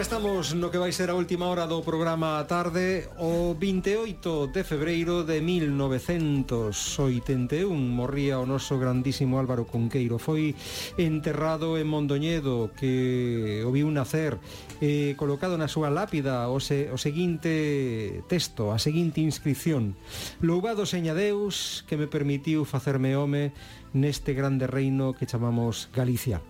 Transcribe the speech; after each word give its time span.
Xa 0.00 0.16
estamos 0.16 0.56
no 0.56 0.72
que 0.72 0.80
vai 0.80 0.96
ser 0.96 1.12
a 1.12 1.14
última 1.14 1.52
hora 1.52 1.68
do 1.68 1.84
programa 1.84 2.40
a 2.40 2.48
tarde 2.48 3.04
O 3.20 3.52
28 3.52 4.48
de 4.48 4.64
febreiro 4.64 5.28
de 5.28 5.44
1981 5.44 7.68
Morría 7.68 8.40
o 8.40 8.48
noso 8.48 8.80
grandísimo 8.80 9.36
Álvaro 9.36 9.68
Conqueiro. 9.68 10.16
Foi 10.16 10.56
enterrado 10.96 11.76
en 11.76 11.84
Mondoñedo 11.84 12.72
Que 12.80 13.60
o 13.60 13.68
viu 13.76 13.92
nacer 13.92 14.40
eh, 14.80 15.12
Colocado 15.20 15.60
na 15.60 15.68
súa 15.68 15.92
lápida 15.92 16.48
o, 16.48 16.64
se, 16.64 16.88
o 16.88 16.96
seguinte 16.96 18.24
texto 18.24 18.72
A 18.72 18.80
seguinte 18.80 19.20
inscripción 19.20 20.00
Louvado 20.40 20.88
seña 20.88 21.12
Deus 21.12 21.84
que 21.84 22.00
me 22.00 22.08
permitiu 22.08 22.64
facerme 22.64 23.20
home 23.20 23.52
neste 23.92 24.34
grande 24.34 24.66
reino 24.66 25.12
que 25.12 25.26
chamamos 25.26 25.88
Galicia. 25.94 26.42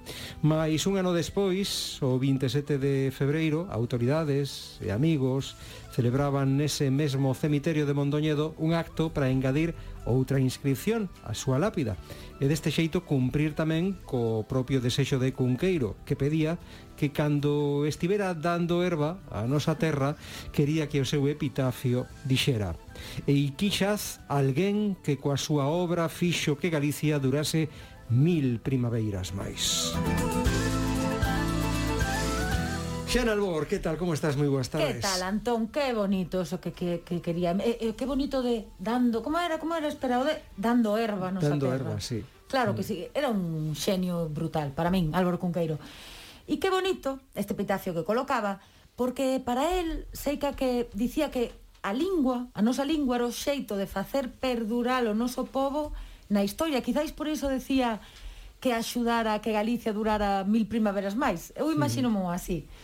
Mais 0.43 0.87
un 0.87 1.01
ano 1.01 1.13
despois, 1.13 1.99
o 2.05 2.19
27 2.19 2.77
de 2.77 3.11
febreiro, 3.13 3.69
autoridades 3.71 4.77
e 4.85 4.93
amigos 4.93 5.57
celebraban 5.91 6.55
nese 6.57 6.89
mesmo 6.89 7.35
cemiterio 7.35 7.85
de 7.85 7.97
Mondoñedo 7.97 8.55
un 8.57 8.73
acto 8.73 9.11
para 9.11 9.31
engadir 9.31 9.75
outra 10.05 10.41
inscripción 10.41 11.09
a 11.25 11.37
súa 11.37 11.61
lápida 11.61 11.97
e 12.41 12.49
deste 12.49 12.73
xeito 12.73 13.05
cumprir 13.05 13.53
tamén 13.53 13.97
co 14.09 14.45
propio 14.49 14.81
desexo 14.81 15.21
de 15.21 15.33
Cunqueiro 15.37 15.97
que 16.09 16.17
pedía 16.17 16.57
que 16.97 17.13
cando 17.13 17.85
estivera 17.85 18.33
dando 18.33 18.81
erva 18.85 19.21
á 19.29 19.45
nosa 19.45 19.77
terra 19.77 20.17
quería 20.53 20.89
que 20.89 21.01
o 21.01 21.09
seu 21.09 21.29
epitafio 21.29 22.09
dixera 22.25 22.77
e 23.29 23.53
quixaz 23.57 24.21
alguén 24.29 24.97
que 25.01 25.21
coa 25.21 25.37
súa 25.37 25.69
obra 25.69 26.09
fixo 26.09 26.57
que 26.57 26.73
Galicia 26.73 27.21
durase 27.21 27.69
mil 28.11 28.59
primaveiras 28.59 29.31
máis. 29.31 29.95
Música 29.95 30.40
Xana 33.11 33.33
Albor, 33.33 33.67
que 33.67 33.81
tal, 33.81 33.99
como 33.99 34.15
estás? 34.15 34.39
Moi 34.39 34.47
boas 34.47 34.71
tardes. 34.71 35.03
Que 35.03 35.03
tal, 35.03 35.19
Antón? 35.27 35.67
Que 35.75 35.91
bonito 35.91 36.47
eso 36.47 36.63
que, 36.63 36.71
que, 36.71 37.03
que 37.03 37.19
quería. 37.19 37.51
Eh, 37.59 37.91
eh, 37.91 37.93
que 37.99 38.07
bonito 38.07 38.39
de 38.39 38.71
dando, 38.79 39.19
como 39.19 39.43
era, 39.43 39.59
como 39.59 39.75
era 39.75 39.91
esperado, 39.91 40.23
de 40.31 40.39
dando 40.55 40.95
erva 40.95 41.35
nos 41.35 41.43
Dando 41.43 41.75
erva, 41.75 41.99
sí. 41.99 42.23
Claro 42.47 42.71
que 42.79 42.83
mm. 42.83 42.87
sí, 42.87 43.11
era 43.11 43.27
un 43.27 43.75
xenio 43.75 44.31
brutal 44.31 44.71
para 44.71 44.95
min, 44.95 45.11
Álvaro 45.11 45.43
Cunqueiro. 45.43 45.83
E 46.47 46.63
que 46.63 46.71
bonito 46.71 47.19
este 47.35 47.59
epitafio 47.59 47.99
que 47.99 48.07
colocaba, 48.07 48.63
porque 48.95 49.43
para 49.43 49.75
él 49.75 50.07
Seica 50.15 50.55
que 50.55 50.87
dicía 50.95 51.35
que 51.35 51.51
a 51.83 51.91
lingua, 51.91 52.47
a 52.55 52.63
nosa 52.63 52.87
lingua 52.87 53.19
era 53.19 53.27
o 53.27 53.35
xeito 53.35 53.75
de 53.75 53.91
facer 53.91 54.31
perdurar 54.31 55.03
o 55.11 55.19
noso 55.19 55.51
povo 55.51 55.91
na 56.31 56.47
historia. 56.47 56.79
Quizáis 56.79 57.11
por 57.11 57.27
iso 57.27 57.51
decía 57.51 57.99
que 58.63 58.71
axudara 58.71 59.35
a 59.35 59.43
que 59.43 59.51
Galicia 59.51 59.91
durara 59.91 60.47
mil 60.47 60.71
primaveras 60.71 61.19
máis. 61.19 61.51
Eu 61.59 61.67
mm. 61.67 61.75
imagino 61.75 62.07
mo 62.07 62.31
así. 62.31 62.71
Uh 62.71 62.80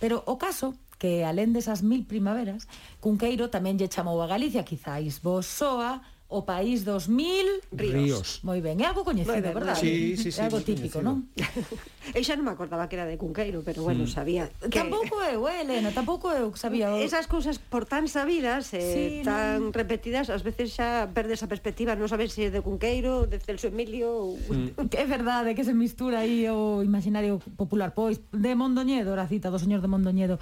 Pero 0.00 0.24
o 0.26 0.40
caso 0.40 0.74
que, 0.96 1.22
alén 1.28 1.52
desas 1.52 1.84
mil 1.84 2.08
primaveras, 2.08 2.66
Cunqueiro 3.04 3.52
tamén 3.52 3.76
lle 3.76 3.92
chamou 3.92 4.18
a 4.24 4.26
Galicia, 4.26 4.66
quizáis 4.66 5.20
vos 5.20 5.44
soa, 5.44 6.00
o 6.30 6.46
país 6.46 6.86
dos 6.86 7.10
mil 7.10 7.46
ríos. 7.74 7.92
ríos. 7.92 8.28
Moi 8.46 8.62
ben, 8.62 8.78
é 8.78 8.86
algo 8.86 9.02
coñecido, 9.02 9.42
no, 9.42 9.50
verdad? 9.50 9.74
Sí, 9.74 10.14
sí, 10.14 10.30
sí, 10.30 10.38
é 10.38 10.46
algo 10.46 10.62
sí, 10.62 10.72
típico, 10.72 11.02
non? 11.02 11.26
eu 12.16 12.22
xa 12.22 12.38
non 12.38 12.46
me 12.46 12.54
acordaba 12.54 12.86
que 12.86 12.94
era 12.94 13.04
de 13.04 13.18
Cunqueiro, 13.18 13.66
pero 13.66 13.82
bueno, 13.82 14.06
mm. 14.06 14.14
sabía 14.14 14.46
eh, 14.46 14.70
que... 14.70 14.78
Tampouco 14.78 15.18
eu, 15.26 15.42
eh, 15.50 15.66
Elena, 15.66 15.90
tampouco 15.90 16.30
eu 16.30 16.54
sabía. 16.54 16.94
O... 16.94 17.02
Esas 17.02 17.26
cousas 17.26 17.58
por 17.58 17.82
tan 17.82 18.06
sabidas, 18.06 18.70
eh, 18.78 18.78
sí, 18.78 19.04
tan 19.26 19.74
repetidas, 19.74 20.30
ás 20.30 20.46
veces 20.46 20.70
xa 20.70 21.10
perdes 21.10 21.42
a 21.42 21.50
perspectiva, 21.50 21.98
non 21.98 22.06
sabes 22.06 22.30
se 22.30 22.46
si 22.46 22.48
é 22.48 22.54
de 22.54 22.62
Cunqueiro, 22.62 23.26
de 23.26 23.42
Celso 23.42 23.66
Emilio... 23.66 24.38
Ou... 24.38 24.38
Mm. 24.38 24.86
Que 24.90 25.02
é 25.02 25.06
verdade 25.06 25.58
que 25.58 25.66
se 25.66 25.74
mistura 25.74 26.22
aí 26.22 26.46
o 26.46 26.82
imaginario 26.86 27.42
popular. 27.58 27.90
Pois, 27.90 28.22
de 28.30 28.54
Mondoñedo, 28.54 29.14
era 29.14 29.26
a 29.26 29.30
cita 29.30 29.50
do 29.50 29.58
señor 29.58 29.82
de 29.82 29.90
Mondoñedo 29.90 30.38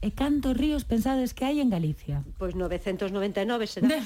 E 0.00 0.16
cantos 0.16 0.56
ríos 0.56 0.88
pensades 0.88 1.36
que 1.36 1.44
hai 1.44 1.60
en 1.60 1.68
Galicia? 1.68 2.24
Pois 2.40 2.56
999 2.56 3.68
será. 3.68 4.00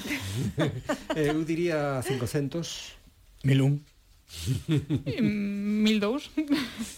Eu 1.15 1.39
diría 1.47 2.03
500. 2.03 2.99
Milún. 3.47 3.79
mil 5.21 5.99
dous. 5.99 6.31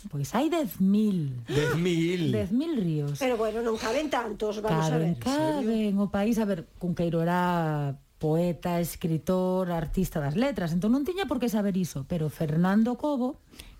Pois 0.09 0.33
hai 0.33 0.49
10.000 0.49 1.45
10.000 1.45 2.33
10.000 2.33 2.81
ríos. 2.81 3.15
Pero 3.19 3.37
bueno, 3.37 3.61
non 3.61 3.77
caben 3.77 4.09
tantos, 4.09 4.63
vamos 4.63 4.89
caben, 4.89 4.95
a 4.95 4.97
ver. 4.97 5.21
Caben, 5.21 5.93
o 5.99 6.07
país, 6.09 6.39
a 6.39 6.47
ver, 6.47 6.65
Cunqueiro 6.79 7.21
era 7.21 7.99
poeta, 8.17 8.81
escritor, 8.81 9.69
artista 9.69 10.17
das 10.17 10.33
letras. 10.33 10.73
Entón 10.73 10.95
non 10.95 11.05
tiña 11.05 11.29
por 11.29 11.37
que 11.37 11.53
saber 11.53 11.77
iso 11.77 12.09
Pero 12.09 12.33
Fernando 12.33 12.97
Cobo 12.97 13.37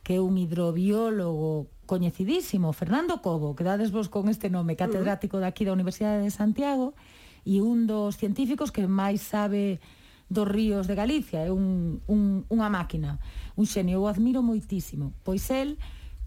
que 0.07 0.15
é 0.15 0.21
un 0.23 0.39
hidrobiólogo 0.39 1.67
coñecidísimo, 1.83 2.71
Fernando 2.71 3.19
Cobo, 3.19 3.59
quedades 3.59 3.91
vos 3.91 4.07
con 4.07 4.31
este 4.31 4.47
nome, 4.47 4.79
catedrático 4.79 5.43
daqui 5.43 5.67
da 5.67 5.75
Universidade 5.75 6.23
de 6.23 6.31
Santiago, 6.31 6.95
e 7.43 7.59
un 7.59 7.91
dos 7.91 8.15
científicos 8.15 8.71
que 8.71 8.87
máis 8.87 9.19
sabe 9.19 9.83
dos 10.31 10.47
ríos 10.47 10.87
de 10.87 10.95
Galicia, 10.95 11.43
é 11.43 11.51
un, 11.51 11.99
un, 12.07 12.47
unha 12.47 12.71
máquina, 12.71 13.19
un 13.59 13.67
xenio, 13.67 13.99
o 13.99 14.07
admiro 14.07 14.39
moitísimo. 14.39 15.11
Pois 15.27 15.51
el 15.51 15.75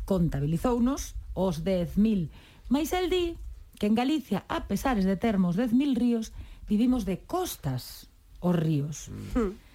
contabilizounos 0.05 1.17
os 1.33 1.65
10.000, 1.65 2.29
Mais 2.69 2.93
el 2.93 3.09
di 3.09 3.41
que 3.81 3.89
en 3.89 3.97
Galicia, 3.97 4.45
a 4.53 4.69
pesares 4.69 5.09
de 5.09 5.17
termos 5.17 5.57
10.000 5.57 5.97
ríos, 5.97 6.37
vivimos 6.69 7.09
de 7.09 7.25
costas 7.25 8.13
os 8.45 8.53
ríos. 8.53 9.09
Mm 9.09 9.70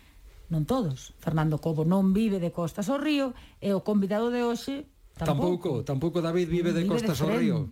non 0.49 0.67
todos. 0.67 1.13
Fernando 1.21 1.57
Cobo 1.57 1.85
non 1.85 2.13
vive 2.13 2.37
de 2.37 2.53
costas 2.53 2.89
ao 2.91 3.01
río 3.01 3.33
e 3.61 3.73
o 3.73 3.81
convidado 3.81 4.29
de 4.29 4.41
hoxe 4.45 4.85
Tampouco, 5.15 5.79
tampouco 5.87 6.19
David 6.19 6.49
vive 6.51 6.75
de 6.75 6.83
vive 6.83 6.91
costas 6.91 7.23
ao 7.23 7.31
río. 7.31 7.71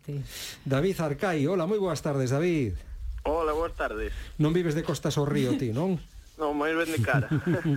David 0.64 0.96
Arcai, 1.04 1.44
hola, 1.44 1.68
moi 1.68 1.76
boas 1.76 2.00
tardes, 2.00 2.32
David. 2.32 2.80
Hola, 3.28 3.52
boas 3.52 3.76
tardes. 3.76 4.16
Non 4.40 4.56
vives 4.56 4.80
de 4.80 4.88
costas 4.88 5.20
ao 5.20 5.28
río 5.28 5.52
ti, 5.60 5.76
non? 5.76 6.00
Non, 6.34 6.58
máis 6.58 6.74
ben 6.74 6.90
de 6.90 6.98
cara. 6.98 7.30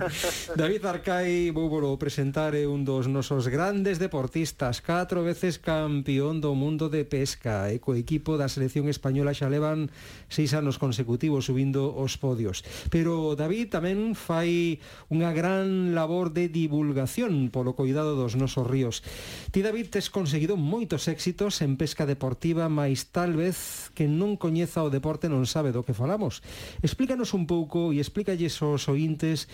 David 0.57 0.81
Arcai, 0.81 1.53
vou 1.53 1.69
volo 1.69 1.93
presentar 2.01 2.57
é 2.57 2.65
un 2.65 2.81
dos 2.81 3.05
nosos 3.05 3.53
grandes 3.53 4.01
deportistas, 4.01 4.81
catro 4.81 5.21
veces 5.21 5.61
campeón 5.61 6.41
do 6.41 6.57
mundo 6.57 6.89
de 6.89 7.05
pesca. 7.05 7.69
E 7.69 7.77
co 7.77 7.93
equipo 7.93 8.33
da 8.33 8.49
selección 8.49 8.89
española 8.89 9.37
xa 9.37 9.45
levan 9.45 9.93
seis 10.25 10.57
anos 10.57 10.81
consecutivos 10.81 11.45
subindo 11.45 11.93
os 11.93 12.17
podios. 12.17 12.65
Pero 12.89 13.37
David 13.37 13.77
tamén 13.77 14.17
fai 14.17 14.81
unha 15.13 15.29
gran 15.37 15.93
labor 15.93 16.33
de 16.33 16.49
divulgación 16.49 17.53
polo 17.53 17.77
cuidado 17.77 18.17
dos 18.17 18.33
nosos 18.33 18.65
ríos. 18.65 19.05
Ti, 19.53 19.61
David, 19.61 19.93
tes 19.93 20.09
conseguido 20.09 20.57
moitos 20.57 21.05
éxitos 21.05 21.61
en 21.61 21.77
pesca 21.77 22.09
deportiva, 22.09 22.73
mais 22.73 23.13
tal 23.13 23.37
vez 23.37 23.93
que 23.93 24.09
non 24.09 24.33
coñeza 24.33 24.81
o 24.81 24.89
deporte 24.89 25.29
non 25.29 25.45
sabe 25.45 25.69
do 25.69 25.85
que 25.85 25.93
falamos. 25.93 26.41
Explícanos 26.81 27.37
un 27.37 27.45
pouco 27.45 27.93
e 27.93 28.01
explícalle 28.01 28.46
contarlles 28.47 28.61
aos 28.61 28.87
ointes 28.87 29.47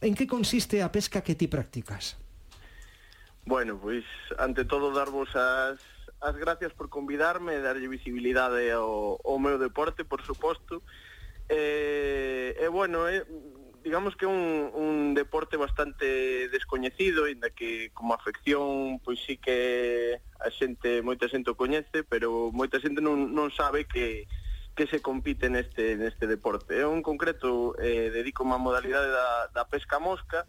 en 0.00 0.14
que 0.14 0.26
consiste 0.26 0.82
a 0.82 0.92
pesca 0.92 1.22
que 1.22 1.34
ti 1.34 1.48
practicas? 1.48 2.16
Bueno, 3.44 3.78
pois, 3.80 4.04
ante 4.38 4.64
todo, 4.64 4.92
darvos 4.92 5.34
as, 5.34 5.80
as 6.20 6.36
gracias 6.36 6.72
por 6.72 6.88
convidarme, 6.88 7.58
darlle 7.58 7.88
visibilidade 7.88 8.70
ao, 8.70 9.18
ao 9.24 9.38
meu 9.38 9.58
deporte, 9.58 10.04
por 10.04 10.22
suposto. 10.22 10.82
Eh, 11.48 12.54
e, 12.54 12.62
eh, 12.62 12.64
eh, 12.66 12.68
bueno, 12.68 13.08
eh, 13.08 13.24
digamos 13.82 14.14
que 14.14 14.26
é 14.26 14.28
un, 14.28 14.70
un 14.70 15.14
deporte 15.16 15.56
bastante 15.56 16.48
descoñecido, 16.52 17.26
inda 17.26 17.50
que 17.50 17.90
como 17.96 18.14
afección, 18.14 19.00
pois 19.00 19.18
sí 19.24 19.40
que 19.40 20.20
a 20.38 20.52
xente, 20.52 21.02
moita 21.02 21.26
xente 21.26 21.50
o 21.50 21.58
coñece, 21.58 22.04
pero 22.04 22.52
moita 22.52 22.78
xente 22.78 23.00
non, 23.00 23.32
non 23.32 23.48
sabe 23.50 23.88
que, 23.88 24.28
que 24.78 24.86
se 24.86 25.02
compite 25.02 25.50
neste, 25.50 25.98
neste 25.98 26.30
deporte. 26.30 26.78
Eu 26.78 26.94
en 26.94 27.02
concreto 27.02 27.74
eh, 27.82 28.14
dedico 28.14 28.46
má 28.46 28.62
modalidade 28.62 29.10
da, 29.10 29.50
da 29.50 29.64
pesca 29.66 29.98
mosca, 29.98 30.46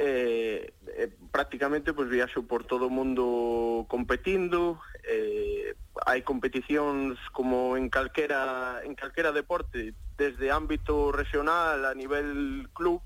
eh, 0.00 0.72
eh, 0.96 1.12
prácticamente 1.28 1.92
pues, 1.92 2.08
viaxo 2.08 2.48
por 2.48 2.64
todo 2.64 2.88
o 2.88 2.94
mundo 2.96 3.84
competindo, 3.92 4.80
eh, 5.04 5.76
hai 6.08 6.24
competicións 6.24 7.20
como 7.36 7.76
en 7.76 7.92
calquera, 7.92 8.80
en 8.88 8.96
calquera 8.96 9.36
deporte, 9.36 9.92
desde 10.16 10.48
ámbito 10.48 11.12
regional 11.12 11.84
a 11.84 11.92
nivel 11.92 12.72
club, 12.72 13.04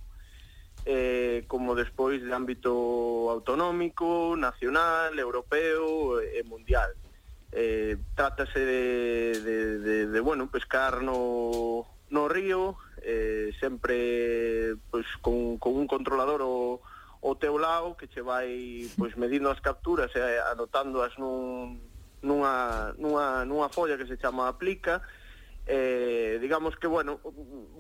eh, 0.86 1.42
como 1.50 1.74
despois 1.74 2.22
de 2.22 2.30
ámbito 2.30 3.34
autonómico, 3.34 4.38
nacional, 4.38 5.10
europeo 5.18 6.22
e 6.22 6.38
mundial 6.46 6.94
eh, 7.56 7.96
trátase 8.14 8.60
de, 8.60 9.40
de, 9.40 9.78
de, 9.78 10.06
de 10.08 10.20
bueno, 10.20 10.50
pescar 10.50 11.00
no, 11.00 11.86
no 12.10 12.28
río, 12.28 12.76
eh, 13.00 13.50
sempre 13.58 14.76
pois, 14.90 15.06
con, 15.22 15.56
con 15.56 15.72
un 15.72 15.86
controlador 15.86 16.42
o, 16.44 16.82
o 17.24 17.36
teu 17.40 17.56
lado 17.56 17.96
que 17.96 18.12
che 18.12 18.20
vai 18.20 18.84
pois, 19.00 19.16
medindo 19.16 19.48
as 19.48 19.60
capturas 19.64 20.12
e 20.12 20.20
eh, 20.20 20.36
anotándoas 20.52 21.16
nun, 21.16 21.80
nunha, 22.20 22.92
nunha, 23.00 23.48
nunha 23.48 23.72
folla 23.72 23.96
que 23.96 24.04
se 24.04 24.20
chama 24.20 24.52
aplica. 24.52 25.00
Eh, 25.66 26.38
digamos 26.40 26.76
que, 26.76 26.86
bueno, 26.86 27.18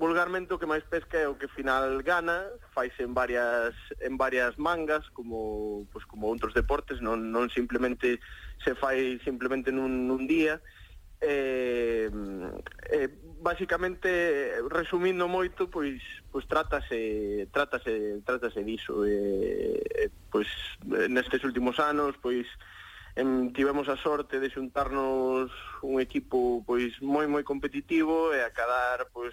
vulgarmente 0.00 0.56
o 0.56 0.58
que 0.58 0.66
máis 0.66 0.82
pesca 0.88 1.20
é 1.20 1.28
o 1.28 1.38
que 1.38 1.52
final 1.52 2.02
gana, 2.02 2.50
faise 2.74 3.04
en 3.04 3.14
varias, 3.14 3.76
en 4.00 4.16
varias 4.16 4.58
mangas, 4.58 5.06
como, 5.12 5.86
pois, 5.92 6.02
como 6.08 6.26
outros 6.26 6.50
deportes, 6.56 6.98
non, 6.98 7.30
non 7.30 7.46
simplemente 7.52 8.18
se 8.62 8.74
fai 8.74 9.18
simplemente 9.24 9.72
nun, 9.72 10.06
nun 10.06 10.26
día. 10.26 10.60
Eh, 11.20 12.10
eh, 12.92 13.08
basicamente 13.40 14.52
resumindo 14.68 15.28
moito 15.28 15.70
pois 15.70 16.02
pois 16.28 16.44
trátase 16.44 17.48
trátase 17.54 18.20
trátase 18.26 18.60
diso. 18.64 19.06
Eh, 19.06 19.80
eh, 19.80 20.10
pois 20.28 20.48
nestes 21.08 21.40
últimos 21.46 21.80
anos 21.80 22.18
pois 22.20 22.44
em, 23.16 23.48
tivemos 23.56 23.88
a 23.88 23.96
sorte 23.96 24.40
de 24.40 24.52
xuntarnos 24.52 25.48
un 25.80 26.00
equipo 26.00 26.60
pois 26.66 26.92
moi 27.00 27.24
moi 27.30 27.46
competitivo 27.46 28.34
e 28.36 28.44
acadar 28.44 29.08
pois 29.14 29.32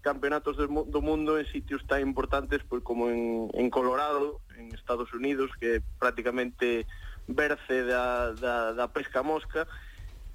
campeonatos 0.00 0.56
do, 0.56 0.66
do 0.88 1.00
mundo 1.04 1.36
en 1.36 1.44
sitios 1.52 1.84
tan 1.84 2.00
importantes 2.00 2.64
pois 2.64 2.80
como 2.80 3.12
en, 3.12 3.52
en 3.52 3.68
Colorado, 3.68 4.40
en 4.56 4.72
Estados 4.72 5.12
Unidos, 5.12 5.52
que 5.60 5.82
prácticamente 5.98 6.86
berce 7.34 7.84
da, 7.84 8.32
da, 8.34 8.72
da 8.72 8.86
pesca 8.88 9.22
mosca, 9.22 9.66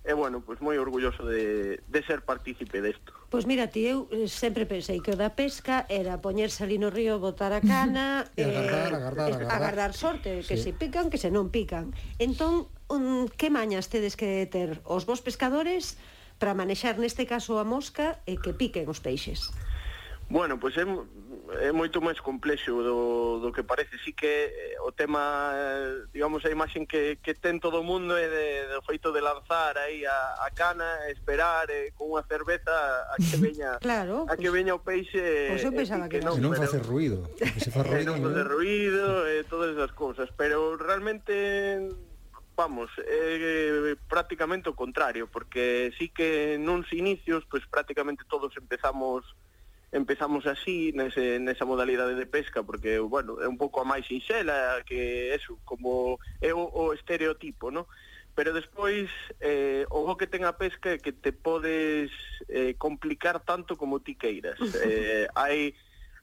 e 0.06 0.13
bueno, 0.13 0.45
pois 0.45 0.62
moi 0.62 0.77
orgulloso 0.77 1.25
de, 1.25 1.81
de 1.81 2.00
ser 2.06 2.21
partícipe 2.21 2.77
desto. 2.77 3.09
Pois 3.33 3.50
mira, 3.50 3.65
ti 3.74 3.89
eu 3.89 4.06
eh, 4.13 4.30
sempre 4.30 4.69
pensei 4.69 5.01
que 5.01 5.09
o 5.09 5.18
da 5.18 5.33
pesca 5.33 5.89
era 5.89 6.21
poñerse 6.21 6.62
ali 6.62 6.77
no 6.77 6.94
río, 6.94 7.18
botar 7.18 7.50
a 7.50 7.62
cana, 7.62 8.30
e 8.38 8.45
agardar, 8.45 8.94
eh, 8.94 8.97
agardar, 9.01 9.30
agardar, 9.33 9.56
agardar 9.57 9.92
sorte, 9.97 10.45
que 10.45 10.62
sí. 10.62 10.69
se 10.69 10.71
pican, 10.77 11.09
que 11.09 11.18
se 11.18 11.33
non 11.33 11.50
pican. 11.50 11.97
Entón, 12.21 12.69
un, 12.86 13.25
que 13.33 13.50
mañas 13.50 13.89
tedes 13.89 14.13
que 14.13 14.45
ter 14.45 14.77
os 14.86 15.09
vos 15.09 15.25
pescadores 15.25 15.98
para 16.38 16.53
manexar 16.53 17.01
neste 17.01 17.25
caso 17.25 17.57
a 17.57 17.65
mosca 17.65 18.21
e 18.30 18.38
que 18.38 18.53
piquen 18.53 18.86
os 18.86 19.01
peixes? 19.01 19.50
Bueno, 20.27 20.60
pois 20.60 20.75
é, 20.77 20.83
é 21.62 21.72
moito 21.72 22.01
máis 22.01 22.18
complexo 22.18 22.81
do, 22.81 23.39
do 23.39 23.54
que 23.54 23.62
parece. 23.62 23.94
Sí 24.01 24.12
que 24.13 24.50
eh, 24.50 24.75
o 24.81 24.92
tema, 24.92 25.54
eh, 25.54 26.10
digamos, 26.12 26.42
a 26.45 26.50
imaxen 26.50 26.89
que, 26.89 27.22
que 27.22 27.38
ten 27.38 27.62
todo 27.62 27.81
o 27.81 27.86
mundo 27.86 28.18
é 28.18 28.25
de, 28.25 28.74
do 28.74 28.81
feito 28.81 29.13
de 29.13 29.22
lanzar 29.22 29.77
aí 29.77 30.01
a, 30.06 30.42
a 30.42 30.50
cana, 30.50 31.06
esperar 31.13 31.69
eh, 31.69 31.94
con 31.94 32.10
unha 32.10 32.25
cerveza 32.25 33.06
a 33.06 33.16
que 33.22 33.38
veña 33.45 33.77
claro, 33.77 34.25
a 34.25 34.33
que 34.33 34.50
veña 34.50 34.74
o 34.74 34.81
peixe. 34.81 35.54
Pois 35.54 35.62
pues 35.62 35.69
eu 35.69 35.74
eh, 35.74 35.80
pensaba 35.86 36.10
que, 36.10 36.18
que 36.18 36.25
non, 36.25 36.42
non 36.42 36.57
facer 36.57 36.81
ruido. 36.81 37.30
Se 37.62 37.69
fa 37.69 37.86
ruido, 37.88 38.18
non 38.18 38.25
facer 38.25 38.48
ruido, 38.50 39.30
eh, 39.30 39.45
todas 39.45 39.77
esas 39.77 39.94
cousas, 39.94 40.33
pero 40.33 40.74
realmente 40.74 41.86
vamos, 42.57 42.89
é 42.98 43.94
eh, 43.94 43.95
prácticamente 44.10 44.74
o 44.74 44.74
contrario, 44.74 45.30
porque 45.30 45.94
sí 46.01 46.10
que 46.10 46.57
nuns 46.57 46.89
inicios, 46.98 47.45
pois 47.45 47.62
pues, 47.62 47.69
prácticamente 47.69 48.25
todos 48.25 48.56
empezamos 48.57 49.22
empezamos 49.95 50.45
así 50.45 50.92
nese, 50.92 51.39
nesa 51.39 51.63
modalidade 51.63 52.19
de 52.19 52.27
pesca 52.27 52.63
porque, 52.68 53.00
bueno, 53.00 53.39
é 53.39 53.47
un 53.47 53.56
pouco 53.56 53.80
a 53.80 53.88
máis 53.88 54.03
sinxela 54.03 54.83
que 54.83 55.31
eso, 55.31 55.56
como 55.63 56.19
é 56.44 56.51
o, 56.51 56.68
o 56.68 56.92
estereotipo, 56.92 57.71
¿no? 57.71 57.88
Pero 58.36 58.51
despois, 58.51 59.07
eh, 59.39 59.88
o 59.88 60.03
bo 60.03 60.19
que 60.19 60.27
ten 60.27 60.44
a 60.44 60.59
pesca 60.59 60.92
é 60.92 61.00
que 61.00 61.15
te 61.15 61.31
podes 61.31 62.12
eh, 62.51 62.75
complicar 62.75 63.39
tanto 63.39 63.80
como 63.80 64.03
ti 64.03 64.19
queiras. 64.19 64.59
eh, 64.83 65.31
hai 65.31 65.71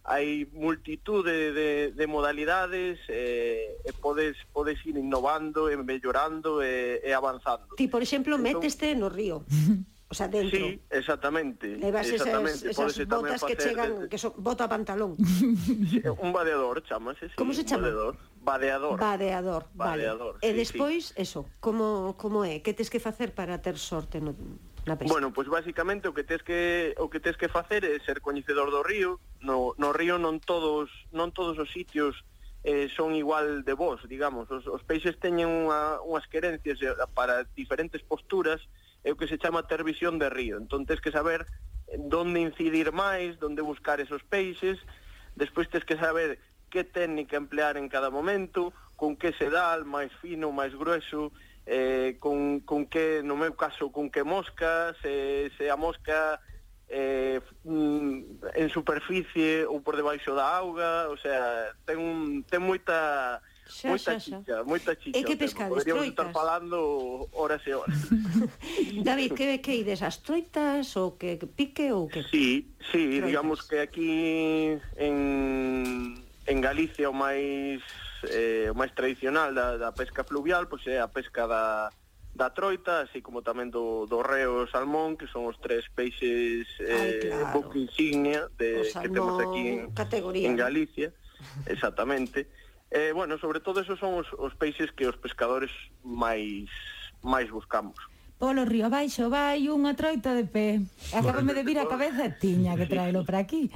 hai 0.05 0.51
multitud 0.51 1.25
de, 1.25 1.55
de, 1.55 1.69
de 1.95 2.07
modalidades 2.11 2.99
eh, 3.07 3.79
e 3.87 3.91
podes, 3.97 4.35
podes 4.53 4.83
ir 4.85 4.99
innovando 4.99 5.71
e 5.71 5.79
mellorando 5.79 6.61
e, 6.61 7.01
e 7.01 7.15
avanzando. 7.15 7.73
Ti, 7.79 7.89
por 7.89 8.03
exemplo, 8.03 8.37
entón... 8.37 8.61
méteste 8.61 8.93
no 8.93 9.09
río. 9.09 9.49
O 10.12 10.14
sea, 10.14 10.29
dentro. 10.29 10.59
Sí, 10.59 10.79
exactamente. 10.91 11.69
Levas 11.79 12.06
exactamente. 12.06 12.69
esas, 12.69 12.99
esas 12.99 13.09
botas 13.09 13.43
que 13.43 13.56
chegan, 13.56 14.11
que 14.11 14.19
son 14.19 14.35
bota 14.37 14.69
pantalón. 14.69 15.17
Sí, 15.17 16.03
un 16.20 16.35
vadeador, 16.35 16.82
chamase, 16.85 17.31
sí. 17.31 17.35
Como 17.35 17.55
se 17.55 17.64
chama? 17.64 17.88
Vadeador. 17.88 18.17
Vadeador. 18.43 19.00
Vadeador, 19.00 19.67
vadeador 19.73 20.35
vale. 20.35 20.38
Sí, 20.43 20.49
e 20.49 20.53
despois, 20.53 21.03
sí. 21.06 21.23
eso, 21.25 21.49
como, 21.61 22.12
como 22.20 22.44
é? 22.44 22.61
Que 22.61 22.76
tes 22.76 22.93
que 22.93 23.00
facer 23.00 23.32
para 23.32 23.64
ter 23.64 23.81
sorte 23.81 24.20
no, 24.20 24.37
na 24.85 25.00
pesca? 25.00 25.17
Bueno, 25.17 25.32
pois 25.32 25.49
pues 25.49 25.64
basicamente 25.64 26.09
o 26.09 26.12
que 26.12 26.29
tes 26.29 26.44
que 26.44 26.93
o 27.00 27.08
que 27.08 27.25
tes 27.25 27.41
que 27.41 27.49
facer 27.49 27.88
é 27.88 27.97
ser 28.05 28.20
coñecedor 28.20 28.69
do 28.69 28.85
río. 28.85 29.17
No, 29.41 29.73
no 29.81 29.97
río 29.97 30.20
non 30.20 30.44
todos 30.44 30.93
non 31.08 31.32
todos 31.32 31.56
os 31.56 31.73
sitios 31.73 32.20
eh, 32.69 32.93
son 32.93 33.17
igual 33.17 33.65
de 33.65 33.73
vos, 33.73 34.05
digamos. 34.05 34.50
Os, 34.53 34.69
os 34.69 34.85
peixes 34.85 35.17
teñen 35.17 35.49
unha, 35.49 36.05
unhas 36.05 36.29
querencias 36.29 36.76
eh, 36.85 36.93
para 37.17 37.49
diferentes 37.56 38.05
posturas, 38.05 38.61
é 39.05 39.11
o 39.11 39.19
que 39.19 39.27
se 39.27 39.39
chama 39.39 39.67
ter 39.67 39.83
visión 39.83 40.19
de 40.19 40.31
río. 40.31 40.59
Entón, 40.59 40.87
tens 40.87 41.01
que 41.03 41.11
saber 41.11 41.47
donde 41.99 42.41
incidir 42.41 42.93
máis, 42.93 43.39
donde 43.39 43.63
buscar 43.63 44.01
esos 44.01 44.23
peixes, 44.25 44.79
despois 45.35 45.69
tens 45.69 45.85
que 45.85 45.99
saber 45.99 46.39
que 46.71 46.85
técnica 46.85 47.37
emplear 47.37 47.77
en 47.77 47.89
cada 47.89 48.09
momento, 48.09 48.73
con 48.97 49.17
que 49.17 49.35
sedal, 49.35 49.85
máis 49.85 50.15
fino, 50.23 50.55
máis 50.55 50.73
grueso, 50.73 51.35
eh, 51.67 52.17
con, 52.19 52.61
con 52.61 52.87
que, 52.87 53.21
no 53.23 53.37
meu 53.37 53.53
caso, 53.55 53.93
con 53.93 54.11
que 54.11 54.25
mosca, 54.25 54.95
se, 55.03 55.47
eh, 55.47 55.51
se 55.59 55.71
a 55.71 55.77
mosca 55.77 56.41
eh, 56.89 57.41
mm, 57.65 58.55
en 58.55 58.69
superficie 58.69 59.65
ou 59.67 59.81
por 59.81 59.97
debaixo 59.97 60.35
da 60.35 60.49
auga, 60.59 61.09
o 61.09 61.17
sea, 61.17 61.73
ten, 61.87 61.99
un, 61.99 62.43
ten 62.45 62.61
moita 62.63 63.41
xa, 63.73 63.89
moita 63.89 64.13
xa, 64.13 64.21
xa. 64.21 64.39
chicha, 64.39 64.57
moita 64.69 64.93
chicha. 65.01 65.17
E 65.17 65.25
que 65.25 65.37
pescades, 65.41 65.73
Podríamos 65.73 66.05
troitas? 66.05 66.29
estar 66.29 66.29
falando 66.37 66.77
horas 67.33 67.63
e 67.65 67.73
horas. 67.73 67.99
David, 69.09 69.33
que, 69.33 69.59
que 69.65 69.73
ides 69.81 70.05
as 70.05 70.21
troitas 70.21 70.93
ou 71.01 71.17
que, 71.17 71.41
que 71.41 71.49
pique 71.49 71.89
ou 71.89 72.13
que... 72.13 72.21
Sí, 72.29 72.69
sí, 72.93 73.19
troitas. 73.19 73.27
digamos 73.33 73.59
que 73.65 73.81
aquí 73.81 74.13
en, 75.01 75.17
en 76.45 76.59
Galicia 76.61 77.09
o 77.09 77.17
máis 77.17 77.81
eh, 78.29 78.69
o 78.69 78.77
máis 78.77 78.93
tradicional 78.93 79.57
da, 79.57 79.81
da 79.81 79.91
pesca 79.97 80.23
fluvial 80.23 80.69
pois 80.69 80.85
é 80.87 81.01
a 81.01 81.08
pesca 81.08 81.49
da, 81.49 81.91
da 82.35 82.51
troita, 82.51 83.03
así 83.03 83.20
como 83.20 83.44
tamén 83.44 83.69
do, 83.69 84.08
do 84.08 84.25
reo 84.25 84.65
e 84.65 84.70
salmón, 84.73 85.20
que 85.20 85.29
son 85.29 85.44
os 85.44 85.61
tres 85.61 85.85
peixes 85.93 86.65
eh, 86.81 87.29
claro. 87.29 87.61
boca 87.61 87.77
insignia 87.77 88.49
de, 88.56 88.89
salmón, 88.89 89.05
que 89.05 89.08
temos 89.13 89.37
aquí 89.37 89.63
en, 89.69 89.93
categoría, 89.93 90.46
en 90.49 90.56
Galicia, 90.56 91.13
exactamente. 91.69 92.49
Eh, 92.93 93.13
bueno, 93.17 93.39
sobre 93.39 93.61
todo 93.61 93.81
esos 93.81 93.99
son 93.99 94.20
os, 94.20 94.29
os 94.37 94.53
peixes 94.55 94.93
que 94.93 95.08
os 95.08 95.17
pescadores 95.17 95.72
máis 96.05 96.69
máis 97.25 97.49
buscamos. 97.49 97.96
Polo 98.37 98.67
río 98.69 98.91
abaixo 98.91 99.32
vai 99.32 99.70
unha 99.72 99.96
troita 99.96 100.37
de 100.37 100.44
pé. 100.44 100.84
Acabame 101.17 101.56
de 101.56 101.65
vir 101.65 101.81
a 101.81 101.89
cabeza 101.89 102.29
tiña 102.37 102.77
que 102.77 102.84
traelo 102.84 103.25
para 103.25 103.41
aquí. 103.41 103.72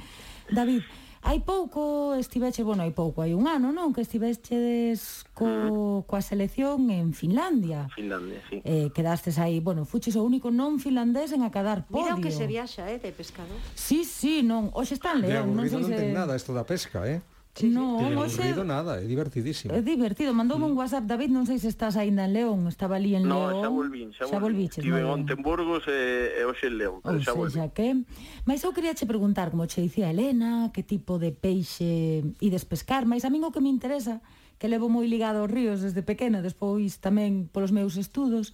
David, 0.51 0.83
hai 1.23 1.39
pouco 1.41 2.13
estiveche, 2.13 2.61
bueno, 2.61 2.85
hai 2.85 2.93
pouco, 2.93 3.25
hai 3.25 3.33
un 3.33 3.49
ano, 3.49 3.73
non? 3.73 3.89
Que 3.89 4.05
estiveches 4.05 5.25
co, 5.33 5.47
mm. 5.47 6.05
coa 6.05 6.21
selección 6.21 6.85
en 6.93 7.15
Finlandia. 7.15 7.89
Finlandia, 7.95 8.43
sí. 8.51 8.61
Eh, 8.61 8.93
quedastes 8.93 9.41
aí, 9.41 9.63
bueno, 9.63 9.87
fuches 9.87 10.13
o 10.13 10.21
único 10.21 10.51
non 10.51 10.77
finlandés 10.77 11.33
en 11.33 11.41
acadar 11.41 11.87
podio. 11.87 12.13
Mira 12.13 12.19
o 12.19 12.21
que 12.21 12.29
se 12.29 12.45
viaxa, 12.45 12.85
eh, 12.91 12.99
de 12.99 13.15
pescador. 13.15 13.57
Sí, 13.73 14.03
sí, 14.05 14.43
non. 14.43 14.69
Hoxe 14.77 14.99
están 14.99 15.23
León, 15.23 15.55
non 15.57 15.65
sei 15.65 15.81
se... 15.81 15.95
Non 15.95 15.97
ten 15.97 16.13
nada 16.13 16.35
isto 16.37 16.51
da 16.51 16.67
pesca, 16.67 17.07
eh? 17.07 17.23
Sí, 17.57 17.69
no, 17.73 17.97
sí. 17.97 18.13
non 18.13 18.29
sei. 18.29 18.53
nada, 18.61 19.01
é 19.01 19.05
divertidísimo. 19.09 19.73
É 19.73 19.81
divertido. 19.81 20.29
Mandoume 20.29 20.69
un 20.69 20.77
mm. 20.77 20.79
WhatsApp 20.79 21.09
David, 21.09 21.33
non 21.33 21.49
sei 21.49 21.57
se 21.57 21.73
estás 21.73 21.97
aínda 21.97 22.29
en 22.29 22.37
León, 22.37 22.69
estaba 22.69 23.01
ali 23.01 23.17
en 23.17 23.25
no, 23.25 23.49
León. 23.49 23.57
No, 23.57 23.61
xa 23.65 23.69
volvín, 23.73 24.07
xa, 24.13 24.23
xa 24.29 24.37
volvín. 24.37 24.69
Estive 24.69 25.01
onte 25.01 25.33
en 25.33 25.41
Burgos 25.41 25.89
e, 25.89 25.91
eh, 25.91 26.37
e 26.37 26.41
eh, 26.41 26.45
hoxe 26.45 26.69
en 26.69 26.77
León, 26.77 27.01
oh, 27.01 27.09
Ou 27.09 27.17
xa 27.17 27.33
volvín. 27.33 27.65
Xa 27.65 27.73
que... 27.73 28.05
Mas 28.45 28.61
eu 28.61 28.69
quería 28.77 28.93
che 28.93 29.09
preguntar, 29.09 29.49
como 29.49 29.65
che 29.65 29.81
dicía 29.81 30.13
Elena, 30.13 30.69
que 30.69 30.85
tipo 30.85 31.17
de 31.17 31.33
peixe 31.33 32.21
ides 32.37 32.61
pescar, 32.69 33.09
mais 33.09 33.25
a 33.25 33.33
min 33.33 33.41
o 33.41 33.49
que 33.49 33.57
me 33.57 33.73
interesa, 33.73 34.21
que 34.61 34.69
levo 34.69 34.85
moi 34.85 35.09
ligado 35.09 35.41
aos 35.41 35.49
ríos 35.49 35.81
desde 35.81 36.05
pequena, 36.05 36.45
despois 36.45 37.01
tamén 37.01 37.49
polos 37.49 37.73
meus 37.73 37.97
estudos, 37.97 38.53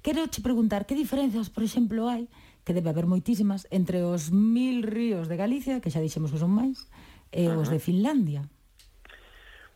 quero 0.00 0.24
che 0.32 0.40
preguntar 0.40 0.88
que 0.88 0.96
diferenzas, 0.96 1.52
por 1.52 1.64
exemplo, 1.68 2.08
hai 2.08 2.32
que 2.64 2.76
debe 2.76 2.88
haber 2.92 3.08
moitísimas 3.08 3.68
entre 3.72 4.04
os 4.04 4.32
mil 4.32 4.84
ríos 4.84 5.28
de 5.28 5.36
Galicia, 5.40 5.80
que 5.80 5.92
xa 5.92 6.04
dixemos 6.04 6.32
que 6.32 6.40
son 6.40 6.52
máis, 6.52 6.88
e 7.32 7.48
os 7.48 7.68
de 7.68 7.78
Finlandia? 7.78 8.44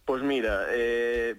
Pois 0.05 0.23
mira, 0.23 0.67
eh, 0.71 1.37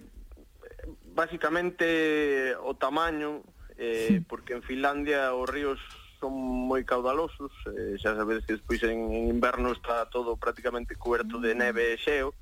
basicamente 1.14 2.56
o 2.62 2.74
tamaño, 2.74 3.42
eh, 3.76 4.06
sí. 4.08 4.20
porque 4.20 4.54
en 4.54 4.62
Finlandia 4.62 5.34
os 5.34 5.48
ríos 5.48 5.78
son 6.18 6.32
moi 6.32 6.82
caudalosos, 6.88 7.52
eh, 7.68 8.00
xa 8.00 8.16
sabedes 8.16 8.48
que 8.48 8.56
despois 8.56 8.80
en, 8.82 9.12
en 9.12 9.28
inverno 9.28 9.76
está 9.76 10.08
todo 10.08 10.40
prácticamente 10.40 10.96
coberto 10.96 11.36
de 11.36 11.52
mm. 11.52 11.58
neve 11.58 11.82
e 11.92 12.00
xeo, 12.00 12.32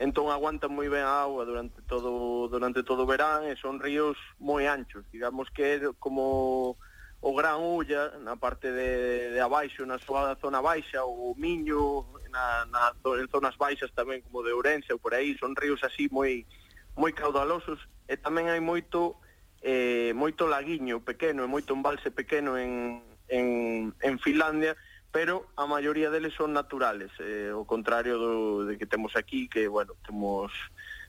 entón 0.00 0.32
aguantan 0.32 0.72
moi 0.72 0.88
ben 0.88 1.04
a 1.04 1.28
agua 1.28 1.44
durante 1.44 1.84
todo 1.84 2.48
durante 2.48 2.80
todo 2.80 3.04
o 3.04 3.10
verán 3.10 3.44
e 3.44 3.54
son 3.60 3.76
ríos 3.76 4.16
moi 4.40 4.64
anchos, 4.64 5.04
digamos 5.12 5.52
que 5.52 5.62
é 5.62 5.76
como 6.00 6.80
o 7.20 7.34
Gran 7.36 7.60
Ulla 7.60 8.16
na 8.24 8.36
parte 8.36 8.72
de, 8.72 9.30
de 9.30 9.40
abaixo, 9.40 9.84
na 9.84 10.00
súa 10.00 10.36
zona 10.40 10.64
baixa, 10.64 11.04
o 11.04 11.36
Miño, 11.36 12.08
na, 12.32 12.64
na, 12.66 12.92
en 13.20 13.28
zonas 13.28 13.56
baixas 13.60 13.92
tamén 13.92 14.24
como 14.24 14.40
de 14.40 14.56
Ourense 14.56 14.92
ou 14.96 15.02
por 15.02 15.12
aí, 15.12 15.36
son 15.36 15.52
ríos 15.52 15.84
así 15.84 16.08
moi 16.08 16.48
moi 16.96 17.12
caudalosos 17.12 17.78
e 18.08 18.16
tamén 18.16 18.48
hai 18.48 18.60
moito 18.60 19.20
eh, 19.62 20.16
moito 20.16 20.48
laguiño 20.48 21.04
pequeno 21.04 21.44
e 21.44 21.48
moito 21.48 21.76
embalse 21.76 22.10
pequeno 22.10 22.56
en, 22.56 23.04
en, 23.28 23.92
en 24.00 24.14
Finlandia 24.18 24.74
pero 25.12 25.46
a 25.56 25.66
maioría 25.66 26.10
deles 26.10 26.34
son 26.34 26.52
naturales 26.52 27.10
eh, 27.18 27.50
o 27.52 27.66
contrario 27.66 28.18
do, 28.18 28.64
de 28.64 28.78
que 28.78 28.86
temos 28.86 29.16
aquí 29.16 29.48
que, 29.48 29.66
bueno, 29.66 29.94
temos 30.06 30.52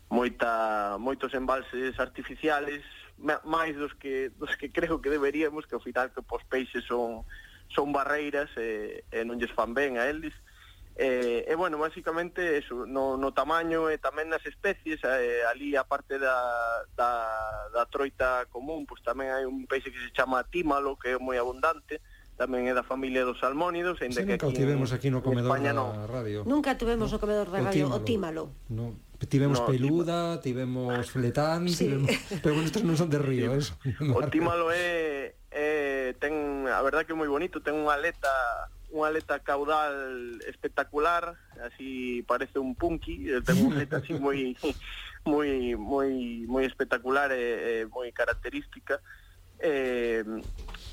moita, 0.10 0.98
moitos 0.98 1.34
embalses 1.34 2.00
artificiales 2.00 2.82
máis 3.22 3.78
dos 3.78 3.94
que, 3.96 4.34
dos 4.36 4.58
que 4.58 4.74
creo 4.74 5.02
que 5.02 5.14
deberíamos, 5.14 5.66
que 5.66 5.76
ao 5.78 5.84
final 5.84 6.10
que 6.10 6.26
pos 6.26 6.42
peixes 6.50 6.84
son, 6.90 7.24
son 7.70 7.94
barreiras 7.94 8.50
e, 8.58 9.06
e 9.14 9.22
non 9.24 9.38
lles 9.38 9.54
fan 9.54 9.78
ben 9.78 10.02
a 10.02 10.10
eles. 10.10 10.34
E, 10.98 11.48
e 11.48 11.54
bueno, 11.56 11.80
basicamente 11.80 12.60
eso, 12.60 12.86
no, 12.86 13.16
no 13.16 13.32
tamaño 13.32 13.88
e 13.88 13.96
tamén 13.98 14.28
nas 14.28 14.44
especies, 14.44 15.00
eh, 15.08 15.42
ali 15.48 15.74
a 15.80 15.88
parte 15.88 16.20
da, 16.20 16.36
da, 16.98 17.12
da 17.72 17.84
troita 17.88 18.46
común, 18.52 18.84
pois 18.84 19.00
tamén 19.02 19.32
hai 19.32 19.48
un 19.48 19.66
peixe 19.70 19.94
que 19.94 20.02
se 20.02 20.12
chama 20.12 20.44
tímalo, 20.52 21.00
que 21.00 21.16
é 21.16 21.18
moi 21.18 21.40
abundante, 21.40 22.04
tamén 22.36 22.68
é 22.68 22.74
da 22.76 22.84
familia 22.84 23.24
dos 23.24 23.40
salmónidos, 23.40 24.02
ainda 24.04 24.20
sí, 24.20 24.28
que 24.28 24.36
nunca 24.36 24.50
aquí, 24.52 24.58
tivemos 24.60 24.90
aquí 24.92 25.08
no 25.08 25.24
comedor 25.24 25.56
España, 25.56 25.72
da 25.72 25.80
no. 25.80 26.10
radio. 26.10 26.44
Nunca 26.44 26.76
tivemos 26.76 27.08
no, 27.08 27.16
no 27.16 27.22
comedor 27.24 27.48
da 27.48 27.72
radio 27.72 27.88
o 27.88 28.04
tímalo. 28.04 28.04
O 28.04 28.04
tímalo. 28.04 28.44
No. 28.68 29.11
Tivemos 29.30 29.60
no, 29.60 29.66
peluda, 29.68 30.42
tivemos 30.42 31.12
fletán, 31.12 31.70
sí. 31.70 31.86
tivemos... 31.86 32.10
pero 32.42 32.56
bueno, 32.56 32.68
estos 32.68 32.84
non 32.84 32.98
son 32.98 33.10
de 33.14 33.22
río, 33.22 33.54
eso. 33.54 33.78
O 34.18 34.26
tímalo 34.34 34.74
é, 34.74 35.38
é 35.54 36.18
ten, 36.18 36.66
a 36.66 36.82
verdad 36.82 37.06
que 37.06 37.14
é 37.14 37.18
moi 37.18 37.30
bonito, 37.30 37.62
ten 37.62 37.78
unha 37.78 37.94
aleta 37.94 38.34
unha 38.92 39.08
aleta 39.08 39.40
caudal 39.40 40.42
espectacular, 40.50 41.38
así 41.64 42.26
parece 42.28 42.60
un 42.60 42.76
punky, 42.76 43.30
eh, 43.30 43.46
ten 43.46 43.62
unha 43.62 43.78
aleta 43.78 44.02
así 44.02 44.18
moi 44.18 44.58
moi 45.24 45.78
moi 45.78 46.12
moi 46.50 46.64
espectacular 46.66 47.30
eh, 47.32 47.38
eh, 47.38 47.86
e, 47.86 47.86
e 47.86 47.92
moi 47.94 48.10
característica. 48.10 49.00
Eh, 49.62 50.26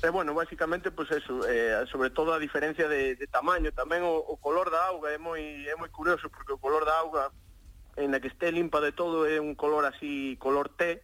e 0.05 0.09
bueno, 0.13 0.37
basicamente 0.37 0.93
pois 0.93 1.09
pues 1.09 1.25
eso, 1.25 1.41
eh, 1.49 1.83
sobre 1.89 2.13
todo 2.13 2.37
a 2.37 2.39
diferencia 2.39 2.87
de, 2.87 3.17
de 3.17 3.27
tamaño, 3.27 3.73
tamén 3.73 4.05
o, 4.05 4.21
o 4.21 4.37
color 4.37 4.69
da 4.69 4.93
auga 4.93 5.09
é 5.09 5.17
moi 5.17 5.41
é 5.65 5.73
moi 5.73 5.89
curioso 5.89 6.29
porque 6.29 6.53
o 6.53 6.61
color 6.61 6.85
da 6.85 6.93
auga 7.01 7.33
en 7.99 8.11
la 8.11 8.19
que 8.19 8.31
esté 8.31 8.51
limpa 8.51 8.79
de 8.79 8.91
todo 8.95 9.27
é 9.27 9.39
un 9.39 9.53
color 9.53 9.85
así, 9.85 10.39
color 10.39 10.71
té, 10.71 11.03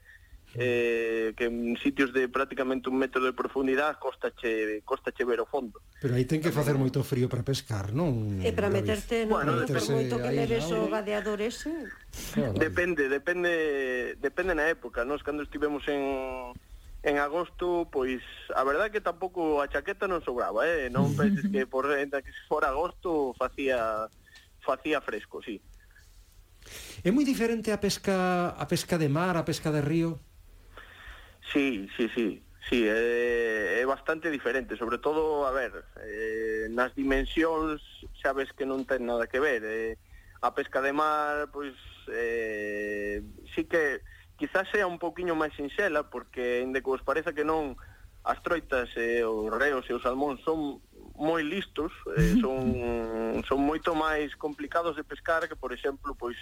eh, 0.55 1.33
que 1.35 1.45
en 1.45 1.75
sitios 1.83 2.13
de 2.13 2.29
prácticamente 2.29 2.87
un 2.87 2.95
metro 2.95 3.21
de 3.23 3.33
profundidade 3.33 3.99
costache, 3.99 4.81
costache 4.87 5.25
ver 5.27 5.43
o 5.43 5.45
fondo. 5.45 5.83
Pero 5.99 6.15
aí 6.15 6.23
ten 6.23 6.39
que 6.39 6.55
facer 6.55 6.79
moito 6.79 7.03
frío 7.03 7.27
para 7.27 7.43
pescar, 7.43 7.91
non? 7.91 8.39
E 8.39 8.55
para 8.55 8.71
meterte, 8.71 9.27
no, 9.27 9.35
bueno, 9.35 9.59
meterse 9.59 9.91
moito 9.91 10.15
que 10.15 10.31
leves 10.31 10.71
o 10.71 10.87
vadeador 10.87 11.43
ese. 11.43 11.75
Depende, 12.55 13.11
depende, 13.11 14.15
depende 14.23 14.55
na 14.55 14.71
época. 14.71 15.03
non? 15.03 15.19
cando 15.19 15.43
estivemos 15.43 15.83
en 15.91 16.55
en 17.05 17.21
agosto, 17.21 17.85
pois 17.91 18.23
a 18.55 18.65
verdade 18.65 18.89
que 18.89 19.03
tampouco 19.03 19.61
a 19.61 19.69
chaqueta 19.69 20.09
non 20.09 20.25
sobraba, 20.25 20.65
eh? 20.65 20.89
Non 20.89 21.13
penses 21.13 21.45
que 21.51 21.67
por 21.69 21.85
que 21.91 22.31
se 22.31 22.43
fora 22.49 22.71
agosto 22.71 23.35
facía 23.37 24.07
facía 24.63 25.03
fresco, 25.03 25.43
sí. 25.43 25.61
É 27.03 27.09
moi 27.11 27.25
diferente 27.25 27.71
a 27.71 27.77
pesca 27.77 28.53
a 28.57 28.65
pesca 28.65 28.97
de 28.97 29.09
mar, 29.09 29.37
a 29.37 29.45
pesca 29.45 29.71
de 29.71 29.81
río? 29.81 30.19
Sí, 31.53 31.87
sí, 31.95 32.09
sí. 32.13 32.41
Sí, 32.69 32.87
é, 32.89 33.77
é 33.81 33.85
bastante 33.85 34.31
diferente, 34.31 34.75
sobre 34.75 34.97
todo, 34.97 35.45
a 35.45 35.51
ver, 35.51 35.85
eh, 36.01 36.65
nas 36.73 36.97
dimensións 36.97 37.77
sabes 38.17 38.49
que 38.57 38.65
non 38.65 38.89
ten 38.89 39.05
nada 39.05 39.29
que 39.29 39.37
ver. 39.37 39.61
Eh, 39.61 39.93
a 40.41 40.49
pesca 40.57 40.81
de 40.81 40.89
mar, 40.89 41.53
pois, 41.53 41.77
eh, 42.09 43.21
sí 43.53 43.69
que 43.69 44.01
quizás 44.33 44.65
sea 44.73 44.89
un 44.89 44.97
poquinho 44.97 45.37
máis 45.37 45.53
sinxela, 45.53 46.09
porque, 46.09 46.65
inde 46.65 46.81
que 46.81 46.89
vos 46.89 47.05
pareza 47.05 47.37
que 47.37 47.45
non, 47.45 47.77
as 48.25 48.41
troitas 48.41 48.89
e 48.97 49.21
eh, 49.21 49.25
os 49.29 49.53
reos 49.53 49.85
e 49.85 49.93
os 49.93 50.01
salmóns 50.01 50.41
son 50.41 50.81
moi 51.15 51.43
listos, 51.43 51.91
eh, 52.17 52.35
son, 52.43 53.41
son 53.47 53.59
moito 53.63 53.95
máis 53.95 54.35
complicados 54.35 54.95
de 54.95 55.03
pescar 55.03 55.47
que, 55.47 55.55
por 55.55 55.71
exemplo, 55.71 56.15
pois 56.15 56.35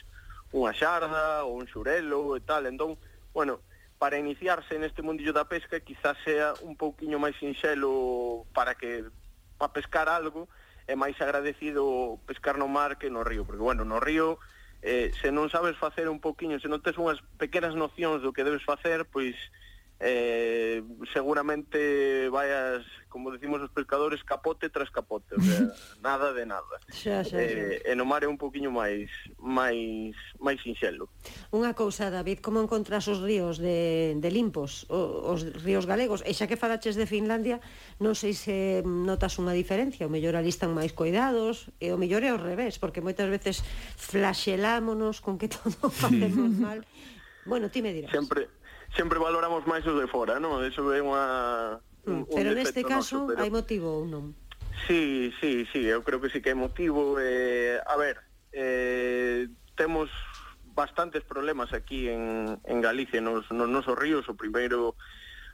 unha 0.53 0.73
xarda 0.73 1.45
ou 1.45 1.57
un 1.57 1.65
xurelo 1.65 2.37
e 2.37 2.41
tal. 2.41 2.65
Entón, 2.69 2.97
bueno, 3.33 3.61
para 3.97 4.19
iniciarse 4.19 4.77
neste 4.77 5.01
mundillo 5.01 5.33
da 5.33 5.47
pesca 5.47 5.79
quizás 5.79 6.17
sea 6.27 6.53
un 6.61 6.75
pouquiño 6.75 7.17
máis 7.17 7.39
sinxelo 7.39 8.45
para 8.51 8.75
que 8.75 9.07
para 9.57 9.73
pescar 9.73 10.11
algo 10.11 10.51
é 10.85 10.95
máis 10.99 11.15
agradecido 11.23 12.19
pescar 12.27 12.59
no 12.59 12.67
mar 12.67 12.99
que 12.99 13.09
no 13.09 13.23
río, 13.23 13.47
porque 13.47 13.63
bueno, 13.63 13.87
no 13.87 14.03
río 14.03 14.37
eh, 14.83 15.15
se 15.23 15.31
non 15.31 15.47
sabes 15.47 15.79
facer 15.79 16.11
un 16.11 16.19
pouquiño, 16.19 16.59
se 16.59 16.67
non 16.67 16.83
tes 16.83 16.99
unhas 16.99 17.23
pequenas 17.39 17.71
nocións 17.73 18.19
do 18.19 18.35
que 18.35 18.43
debes 18.43 18.67
facer, 18.67 19.07
pois 19.07 19.33
eh, 20.03 20.83
seguramente 21.13 22.27
vayas, 22.27 22.83
como 23.07 23.31
decimos 23.31 23.62
os 23.63 23.72
pescadores, 23.72 24.19
capote 24.24 24.67
tras 24.67 24.91
capote, 24.91 25.36
o 25.36 25.41
sea, 25.41 25.72
nada 26.03 26.36
de 26.36 26.45
nada. 26.45 26.75
Xa, 26.91 27.24
xa, 27.24 27.31
xa. 27.31 27.39
Eh, 27.39 27.88
e 27.88 27.95
no 27.95 28.03
mar 28.03 28.24
é 28.24 28.27
un 28.27 28.36
poquinho 28.36 28.67
máis 28.67 29.07
máis 29.39 30.12
máis 30.43 30.60
sinxelo. 30.60 31.07
Unha 31.55 31.72
cousa, 31.72 32.12
David, 32.12 32.43
como 32.43 32.60
encontras 32.60 33.07
os 33.07 33.24
ríos 33.24 33.55
de, 33.63 34.19
de 34.19 34.29
limpos, 34.29 34.83
os, 34.91 35.48
os 35.48 35.63
ríos 35.63 35.88
galegos? 35.88 36.19
E 36.27 36.36
xa 36.36 36.51
que 36.51 36.60
falaches 36.60 37.00
de 37.00 37.07
Finlandia, 37.07 37.63
non 38.03 38.12
sei 38.12 38.36
se 38.36 38.83
notas 38.83 39.39
unha 39.39 39.55
diferencia, 39.55 40.03
o 40.03 40.12
mellor 40.12 40.36
ali 40.36 40.51
están 40.51 40.75
máis 40.75 40.91
coidados, 40.91 41.72
e 41.79 41.95
o 41.95 41.98
mellor 41.98 42.27
é 42.27 42.36
ao 42.36 42.41
revés, 42.41 42.75
porque 42.75 43.00
moitas 43.00 43.31
veces 43.31 43.63
flaxelámonos 43.95 45.24
con 45.24 45.39
que 45.39 45.48
todo 45.55 45.88
facemos 45.88 46.51
mal 46.60 46.83
Bueno, 47.45 47.69
ti 47.69 47.81
me 47.81 47.93
dirás. 47.93 48.12
Sempre, 48.12 48.50
sempre 48.95 49.19
valoramos 49.19 49.65
máis 49.67 49.85
os 49.85 50.00
de 50.00 50.07
fora, 50.07 50.39
non? 50.39 50.63
Eso 50.63 50.93
é 50.93 51.01
unha... 51.03 51.79
Mm, 52.07 52.23
un 52.23 52.35
pero 52.35 52.51
neste 52.55 52.83
caso 52.83 53.27
noso, 53.27 53.31
pero... 53.31 53.41
hai 53.43 53.51
motivo 53.51 53.88
ou 54.00 54.05
non? 54.07 54.35
Sí, 54.88 55.31
sí, 55.39 55.67
sí, 55.71 55.88
eu 55.88 56.03
creo 56.03 56.19
que 56.19 56.31
sí 56.31 56.41
que 56.41 56.51
hai 56.51 56.59
motivo. 56.59 57.19
Eh, 57.19 57.79
a 57.79 57.95
ver, 57.95 58.19
eh, 58.51 59.47
temos 59.75 60.09
bastantes 60.73 61.23
problemas 61.23 61.71
aquí 61.73 62.09
en, 62.09 62.59
en 62.63 62.81
Galicia, 62.81 63.21
nos, 63.21 63.50
nos 63.51 63.69
nosos 63.69 63.95
ríos. 63.97 64.27
O 64.27 64.35
primeiro, 64.35 64.95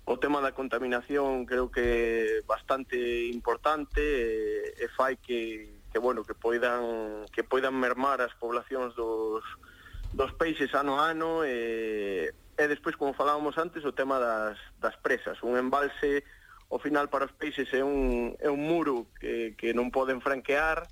o 0.05 0.17
tema 0.17 0.41
da 0.41 0.55
contaminación 0.57 1.45
creo 1.45 1.69
que 1.69 2.41
bastante 2.47 2.97
importante 3.29 4.01
eh, 4.01 4.83
e 4.83 4.87
fai 4.97 5.17
que, 5.21 5.69
que 5.93 5.99
bueno 5.99 6.25
que 6.25 6.33
poidan 6.33 7.29
que 7.29 7.45
poidan 7.45 7.77
mermar 7.77 8.21
as 8.21 8.33
poblacións 8.41 8.97
dos 8.97 9.45
dos 10.13 10.31
peixes 10.33 10.73
ano 10.73 10.99
a 10.99 11.11
ano 11.11 11.45
e, 11.45 12.31
e 12.57 12.63
despois, 12.67 12.95
como 12.95 13.13
falábamos 13.13 13.57
antes, 13.57 13.85
o 13.85 13.93
tema 13.93 14.19
das, 14.19 14.57
das 14.81 14.95
presas. 14.97 15.41
Un 15.43 15.55
embalse, 15.57 16.23
ao 16.69 16.79
final, 16.79 17.07
para 17.07 17.25
os 17.25 17.33
peixes 17.33 17.71
é 17.73 17.83
un, 17.83 18.35
é 18.39 18.49
un 18.49 18.59
muro 18.59 19.07
que, 19.19 19.55
que 19.55 19.73
non 19.73 19.93
poden 19.93 20.19
franquear 20.19 20.85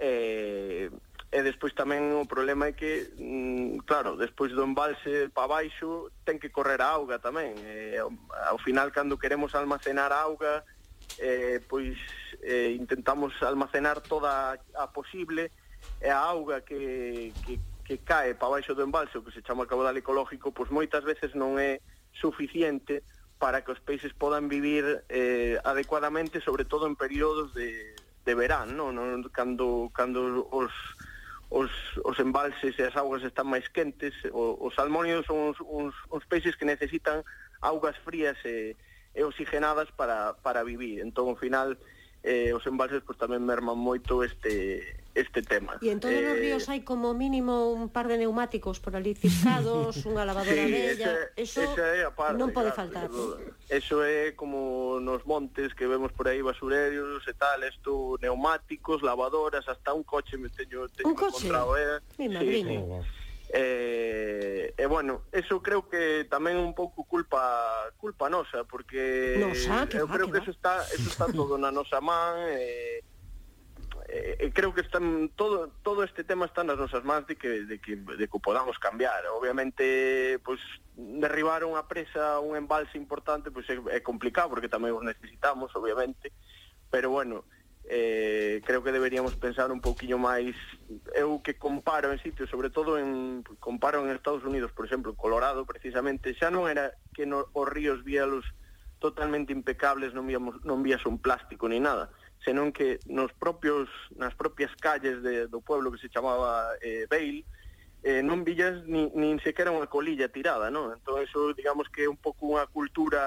e, 0.00 0.90
e 1.30 1.38
despois 1.46 1.70
tamén 1.78 2.10
o 2.18 2.26
problema 2.26 2.68
é 2.68 2.74
que, 2.74 3.14
mm, 3.14 3.86
claro, 3.86 4.18
despois 4.18 4.50
do 4.50 4.66
embalse 4.66 5.30
para 5.30 5.46
baixo 5.46 6.10
ten 6.26 6.42
que 6.42 6.50
correr 6.50 6.82
a 6.82 6.90
auga 6.90 7.22
tamén. 7.22 7.54
E, 7.62 7.94
ao 7.96 8.58
final, 8.58 8.90
cando 8.90 9.14
queremos 9.14 9.54
almacenar 9.54 10.10
a 10.10 10.26
auga, 10.26 10.66
eh, 11.22 11.62
pois 11.70 11.94
eh, 12.42 12.74
intentamos 12.74 13.38
almacenar 13.46 14.02
toda 14.02 14.58
a 14.74 14.86
posible 14.90 15.54
e 16.02 16.08
a 16.10 16.18
auga 16.18 16.60
que, 16.60 17.32
que, 17.46 17.60
que 17.90 17.98
cae 17.98 18.38
para 18.38 18.54
baixo 18.54 18.72
do 18.72 18.86
embalse, 18.86 19.18
o 19.18 19.24
que 19.26 19.34
se 19.34 19.42
chama 19.42 19.66
caudal 19.66 19.98
ecológico, 19.98 20.54
pois 20.54 20.70
moitas 20.70 21.02
veces 21.02 21.34
non 21.34 21.58
é 21.58 21.82
suficiente 22.14 23.02
para 23.42 23.66
que 23.66 23.74
os 23.74 23.82
peixes 23.82 24.14
podan 24.14 24.46
vivir 24.46 25.02
eh, 25.10 25.58
adecuadamente, 25.66 26.38
sobre 26.38 26.62
todo 26.62 26.86
en 26.86 26.94
períodos 26.94 27.50
de, 27.50 27.98
de 28.22 28.32
verán, 28.38 28.78
non? 28.78 28.94
non? 28.94 29.26
Cando, 29.34 29.90
cando 29.90 30.46
os, 30.54 30.70
os, 31.50 31.74
os 32.06 32.16
embalses 32.22 32.78
e 32.78 32.82
as 32.86 32.94
augas 32.94 33.26
están 33.26 33.50
máis 33.50 33.66
quentes, 33.66 34.14
o, 34.30 34.54
os 34.54 34.78
salmónidos 34.78 35.26
son 35.26 35.50
uns, 35.50 35.58
uns, 35.58 35.94
uns 36.14 36.24
peixes 36.30 36.54
que 36.54 36.62
necesitan 36.62 37.26
augas 37.58 37.98
frías 38.06 38.38
e, 38.46 38.78
e 39.18 39.26
oxigenadas 39.26 39.90
para, 39.98 40.38
para 40.46 40.62
vivir. 40.62 41.02
Entón, 41.02 41.26
ao 41.26 41.34
final, 41.34 41.74
eh, 42.22 42.54
os 42.54 42.62
embalses 42.70 43.02
pues, 43.02 43.18
tamén 43.18 43.42
merman 43.42 43.74
moito 43.74 44.22
este, 44.22 44.99
este 45.14 45.42
tema. 45.42 45.76
E 45.82 45.90
en 45.90 45.98
todos 45.98 46.14
eh, 46.14 46.30
os 46.30 46.36
ríos 46.38 46.64
hai 46.70 46.86
como 46.86 47.12
mínimo 47.12 47.74
un 47.74 47.90
par 47.90 48.06
de 48.06 48.18
neumáticos 48.18 48.78
por 48.78 48.94
ali 48.94 49.18
ciscados, 49.18 49.98
unha 50.10 50.22
lavadora 50.22 50.64
sí, 50.64 50.70
bella, 50.70 51.34
eso 51.34 51.66
esa 51.66 51.84
é 51.98 52.06
a 52.06 52.12
parte, 52.14 52.38
non 52.38 52.54
pode 52.54 52.70
claro, 52.70 53.10
faltar. 53.10 53.10
Eso 53.66 54.06
é 54.06 54.32
como 54.38 55.02
nos 55.02 55.26
montes 55.26 55.74
que 55.74 55.90
vemos 55.90 56.14
por 56.14 56.30
aí 56.30 56.38
basurerios 56.42 57.26
e 57.26 57.34
tal, 57.34 57.58
isto 57.66 58.14
neumáticos, 58.22 59.02
lavadoras, 59.02 59.66
hasta 59.66 59.90
un 59.90 60.06
coche 60.06 60.38
me 60.38 60.46
teño, 60.48 60.86
teño 60.94 61.10
un 61.10 61.18
coche? 61.18 61.50
encontrado, 61.50 61.74
eh. 61.74 61.98
Mi. 62.18 62.30
Sí, 62.30 62.62
sí. 62.62 62.76
Oh, 62.78 63.02
e, 63.52 64.72
eh, 64.72 64.74
eh, 64.76 64.86
bueno, 64.86 65.22
eso 65.32 65.60
creo 65.60 65.90
que 65.90 66.22
tamén 66.30 66.54
un 66.54 66.70
pouco 66.70 67.02
culpa 67.02 67.90
culpa 67.98 68.30
nosa, 68.30 68.62
porque 68.62 69.42
nosa, 69.42 69.90
que 69.90 69.98
eu 69.98 70.06
va, 70.06 70.14
creo 70.14 70.30
que, 70.30 70.38
que 70.38 70.42
eso 70.46 70.54
está 70.54 70.86
eso 70.86 71.10
está 71.10 71.26
todo 71.26 71.58
na 71.58 71.74
nosa 71.74 71.98
man, 71.98 72.38
eh, 72.46 73.02
Eh, 74.12 74.36
eh, 74.40 74.50
creo 74.52 74.74
que 74.74 74.80
están 74.80 75.30
todo 75.36 75.68
todo 75.84 76.02
este 76.02 76.24
tema 76.24 76.44
está 76.44 76.64
nas 76.64 76.74
nosas 76.74 77.06
mans 77.06 77.30
de 77.30 77.38
que 77.38 77.62
de 77.62 77.78
que 77.78 77.94
de 77.94 78.26
que 78.26 78.38
podamos 78.42 78.74
cambiar. 78.82 79.22
Obviamente, 79.30 80.42
pois 80.42 80.58
derribar 80.98 81.62
unha 81.62 81.86
presa, 81.86 82.42
un 82.42 82.58
embalse 82.58 82.98
importante, 82.98 83.54
pois 83.54 83.70
é, 83.70 83.78
é 83.94 84.02
complicado 84.02 84.50
porque 84.50 84.66
tamén 84.66 84.98
os 84.98 85.06
necesitamos, 85.06 85.70
obviamente. 85.78 86.34
Pero 86.90 87.14
bueno, 87.14 87.46
eh, 87.86 88.58
creo 88.66 88.82
que 88.82 88.90
deberíamos 88.90 89.38
pensar 89.38 89.70
un 89.70 89.78
pouquiño 89.78 90.18
máis 90.18 90.58
eu 91.14 91.38
que 91.38 91.54
comparo 91.54 92.10
en 92.10 92.18
sitios, 92.18 92.50
sobre 92.50 92.74
todo 92.74 92.98
en 92.98 93.46
comparo 93.62 94.02
en 94.02 94.10
Estados 94.10 94.42
Unidos, 94.42 94.74
por 94.74 94.90
exemplo, 94.90 95.14
en 95.14 95.18
Colorado 95.22 95.62
precisamente, 95.62 96.34
xa 96.34 96.50
non 96.50 96.66
era 96.66 96.98
que 97.14 97.30
no, 97.30 97.46
os 97.54 97.66
ríos 97.70 98.02
víalos 98.02 98.42
totalmente 98.98 99.54
impecables, 99.54 100.10
non 100.18 100.26
víamos 100.26 100.58
non 100.66 100.82
vías 100.82 101.06
un 101.06 101.22
plástico 101.22 101.70
ni 101.70 101.78
nada, 101.78 102.10
senón 102.44 102.72
que 102.72 103.00
nos 103.06 103.32
propios 103.36 103.88
nas 104.16 104.32
propias 104.34 104.72
calles 104.80 105.22
de, 105.22 105.46
do 105.46 105.60
pueblo 105.60 105.92
que 105.92 106.00
se 106.00 106.08
chamaba 106.08 106.72
eh, 106.80 107.04
Bale, 107.10 107.44
eh, 108.02 108.24
non 108.24 108.44
villas 108.44 108.80
ni, 108.88 109.12
nin 109.12 109.36
sequera 109.44 109.72
unha 109.72 109.88
colilla 109.88 110.32
tirada, 110.32 110.72
non? 110.72 110.96
Entón, 110.96 111.20
eso, 111.20 111.52
digamos 111.52 111.92
que 111.92 112.04
é 112.04 112.08
un 112.08 112.16
pouco 112.16 112.48
unha 112.48 112.64
cultura 112.64 113.20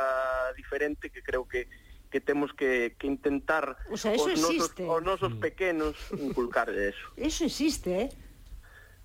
diferente 0.57 1.13
que 1.13 1.21
creo 1.21 1.45
que 1.45 1.69
que 2.13 2.21
temos 2.21 2.53
que, 2.53 2.93
que 2.99 3.07
intentar 3.07 3.75
o 3.89 3.97
sea, 3.97 4.13
os, 4.13 4.29
existe. 4.29 4.85
nosos, 4.85 4.97
os 4.97 5.01
nosos 5.01 5.33
pequenos 5.41 5.97
inculcar 6.13 6.69
eso. 6.69 7.09
Eso 7.17 7.45
existe, 7.45 7.89
eh? 8.05 8.09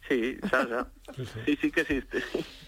Sí, 0.04 0.36
xa, 0.44 0.68
xa. 0.68 0.80
sí, 1.44 1.56
sí 1.56 1.72
que 1.72 1.80
existe. 1.88 2.20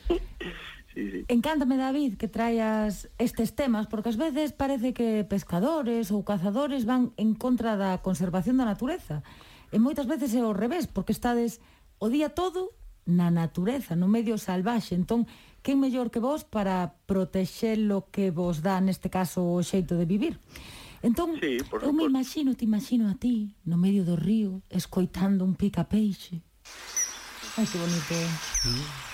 sí, 0.95 1.11
sí. 1.11 1.25
Encántame, 1.29 1.77
David, 1.77 2.17
que 2.17 2.29
traías 2.29 3.09
estes 3.19 3.55
temas, 3.55 3.87
porque 3.87 4.11
ás 4.11 4.17
veces 4.17 4.53
parece 4.53 4.93
que 4.93 5.25
pescadores 5.25 6.11
ou 6.11 6.25
cazadores 6.25 6.85
van 6.85 7.15
en 7.17 7.35
contra 7.35 7.77
da 7.77 8.03
conservación 8.03 8.59
da 8.59 8.67
natureza. 8.67 9.23
E 9.71 9.79
moitas 9.79 10.11
veces 10.11 10.35
é 10.35 10.43
ao 10.43 10.57
revés, 10.57 10.91
porque 10.91 11.15
estades 11.15 11.63
o 12.03 12.11
día 12.11 12.35
todo 12.35 12.75
na 13.07 13.31
natureza, 13.31 13.95
no 13.95 14.09
medio 14.09 14.39
salvaxe. 14.39 14.95
Entón, 14.95 15.27
quen 15.63 15.79
mellor 15.79 16.11
que 16.11 16.19
vos 16.19 16.45
para 16.45 16.99
protexer 17.07 17.79
lo 17.79 18.11
que 18.11 18.31
vos 18.31 18.63
dá, 18.63 18.81
neste 18.81 19.11
caso, 19.11 19.47
o 19.47 19.63
xeito 19.63 19.97
de 19.97 20.07
vivir? 20.07 20.39
Entón, 21.03 21.41
sí, 21.41 21.57
eu 21.81 21.93
me 21.93 22.05
imagino, 22.05 22.55
te 22.55 22.65
imagino 22.65 23.09
a 23.09 23.15
ti, 23.17 23.57
no 23.65 23.81
medio 23.81 24.05
do 24.05 24.17
río, 24.17 24.61
escoitando 24.69 25.45
un 25.45 25.57
pica 25.57 25.85
peixe. 25.89 26.45
Ai, 27.57 27.67
que 27.67 27.79
bonito. 27.79 28.15
Mm. 28.69 29.10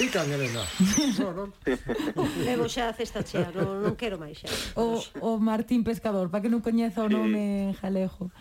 Pican, 0.00 0.32
Elena. 0.32 0.64
no, 1.20 1.28
non. 1.36 1.52
Levo 2.40 2.64
xa 2.72 2.88
a 2.88 2.96
cesta 2.96 3.20
chea, 3.20 3.52
non, 3.52 3.84
non 3.84 4.00
quero 4.00 4.16
máis 4.16 4.40
xa. 4.40 4.48
O, 4.80 4.96
o 5.20 5.36
Martín 5.36 5.84
Pescador, 5.84 6.32
para 6.32 6.40
que 6.40 6.48
non 6.48 6.64
coñeza 6.64 7.04
o 7.04 7.12
nome 7.12 7.68
en 7.68 7.76
Jalejo. 7.76 8.32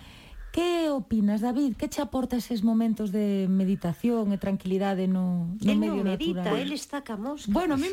Que 0.56 0.89
opinas, 0.89 1.44
David? 1.44 1.75
Que 1.75 1.92
che 1.92 2.00
aporta 2.01 2.39
eses 2.39 2.63
momentos 2.63 3.12
de 3.12 3.46
meditación 3.51 4.32
e 4.32 4.39
tranquilidade 4.39 5.06
no, 5.06 5.51
no 5.60 5.68
él 5.68 5.78
medio 5.78 6.01
no 6.01 6.16
medita, 6.16 6.48
natural? 6.48 6.72
Está 6.72 7.04
ca 7.04 7.20
mosca. 7.20 7.51
Bueno, 7.51 7.75
a 7.75 7.78
mí... 7.78 7.92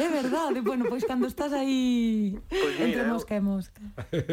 é 0.00 0.08
verdade, 0.08 0.64
bueno, 0.64 0.88
pois 0.88 1.04
cando 1.04 1.28
estás 1.28 1.52
aí 1.52 2.34
pues 2.48 2.80
mira, 2.80 3.04
entre 3.04 3.04
mosca 3.06 3.36
eu, 3.36 3.38
e 3.38 3.42
mosca. 3.44 3.80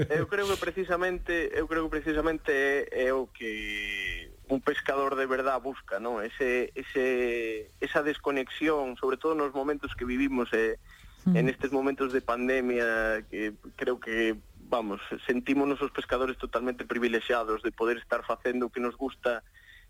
Eu 0.07 0.25
creo 0.31 0.47
que 0.47 0.57
precisamente, 0.57 1.51
eu 1.51 1.67
creo 1.67 1.83
que 1.85 1.99
precisamente 1.99 2.49
é, 2.49 3.11
é 3.11 3.13
o 3.13 3.27
que 3.27 4.26
un 4.49 4.61
pescador 4.61 5.15
de 5.15 5.25
verdad 5.25 5.61
busca, 5.61 5.99
non? 5.99 6.23
Ese, 6.23 6.71
ese, 6.75 7.71
esa 7.79 8.01
desconexión, 8.03 8.95
sobre 8.95 9.17
todo 9.17 9.35
nos 9.35 9.51
momentos 9.51 9.95
que 9.95 10.05
vivimos 10.05 10.47
eh, 10.53 10.79
hmm. 11.25 11.35
en 11.35 11.49
estes 11.49 11.71
momentos 11.71 12.13
de 12.13 12.21
pandemia, 12.21 13.23
que 13.29 13.53
creo 13.75 13.99
que, 13.99 14.35
vamos, 14.69 15.01
sentímonos 15.25 15.81
os 15.81 15.91
pescadores 15.91 16.37
totalmente 16.37 16.85
privilexiados 16.85 17.63
de 17.63 17.71
poder 17.71 17.97
estar 17.97 18.23
facendo 18.23 18.67
o 18.67 18.71
que 18.71 18.79
nos 18.79 18.95
gusta 18.95 19.43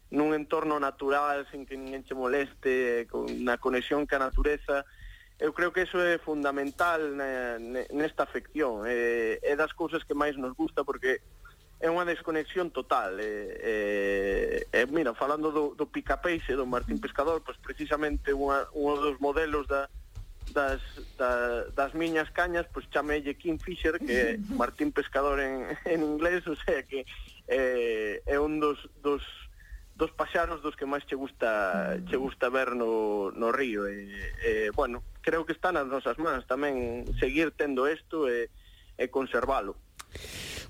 nun 0.09 0.31
entorno 0.31 0.79
natural, 0.79 1.43
sen 1.51 1.67
que 1.67 1.75
ninguén 1.75 2.07
che 2.07 2.15
moleste, 2.15 3.05
con 3.11 3.27
na 3.43 3.59
conexión 3.59 4.07
ca 4.07 4.17
natureza, 4.17 4.87
Eu 5.39 5.53
creo 5.53 5.71
que 5.71 5.81
eso 5.81 6.01
é 6.01 6.17
fundamental 6.17 7.13
nesta 7.93 8.23
afección, 8.23 8.81
é, 8.89 9.37
é 9.43 9.53
das 9.53 9.69
cousas 9.69 10.01
que 10.01 10.17
máis 10.17 10.33
nos 10.33 10.57
gusta 10.57 10.81
porque 10.81 11.21
é 11.79 11.87
unha 11.93 12.09
desconexión 12.09 12.73
total 12.73 13.21
e, 13.21 13.29
e, 13.61 13.75
e 14.73 14.79
mira, 14.89 15.13
falando 15.13 15.53
do, 15.53 15.77
do 15.77 15.85
picapeixe 15.85 16.57
do 16.57 16.65
Martín 16.65 16.97
Pescador, 16.97 17.45
pois 17.45 17.57
precisamente 17.61 18.33
unha, 18.33 18.65
un 18.73 18.97
dos 18.97 19.21
modelos 19.21 19.69
da, 19.69 19.85
das, 20.57 20.81
da, 21.21 21.69
das 21.77 21.93
miñas 21.93 22.33
cañas 22.33 22.65
pois 22.73 22.89
chamelle 22.89 23.37
Kingfisher, 23.37 24.01
que 24.01 24.13
é 24.13 24.29
Martín 24.57 24.89
Pescador 24.89 25.37
en, 25.37 25.69
en 25.85 26.01
inglés 26.01 26.47
o 26.49 26.57
sea 26.57 26.81
que 26.81 27.05
eh, 27.45 28.25
é 28.25 28.37
un 28.41 28.57
dos, 28.57 28.81
dos 29.05 29.21
dos 29.97 30.11
paxaros 30.13 30.61
dos 30.61 30.77
que 30.77 30.85
máis 30.85 31.01
che 31.09 31.17
gusta 31.17 31.97
che 32.05 32.17
gusta 32.17 32.49
ver 32.53 32.77
no, 32.77 33.33
no 33.33 33.49
río 33.49 33.89
e, 33.89 34.05
e 34.45 34.51
bueno, 34.73 35.01
creo 35.21 35.45
que 35.45 35.53
está 35.53 35.73
nas 35.73 35.89
nosas 35.89 36.17
mans 36.21 36.45
tamén 36.45 37.05
seguir 37.17 37.53
tendo 37.53 37.89
isto 37.89 38.29
e, 38.29 38.49
e 38.97 39.09
conservalo. 39.09 39.73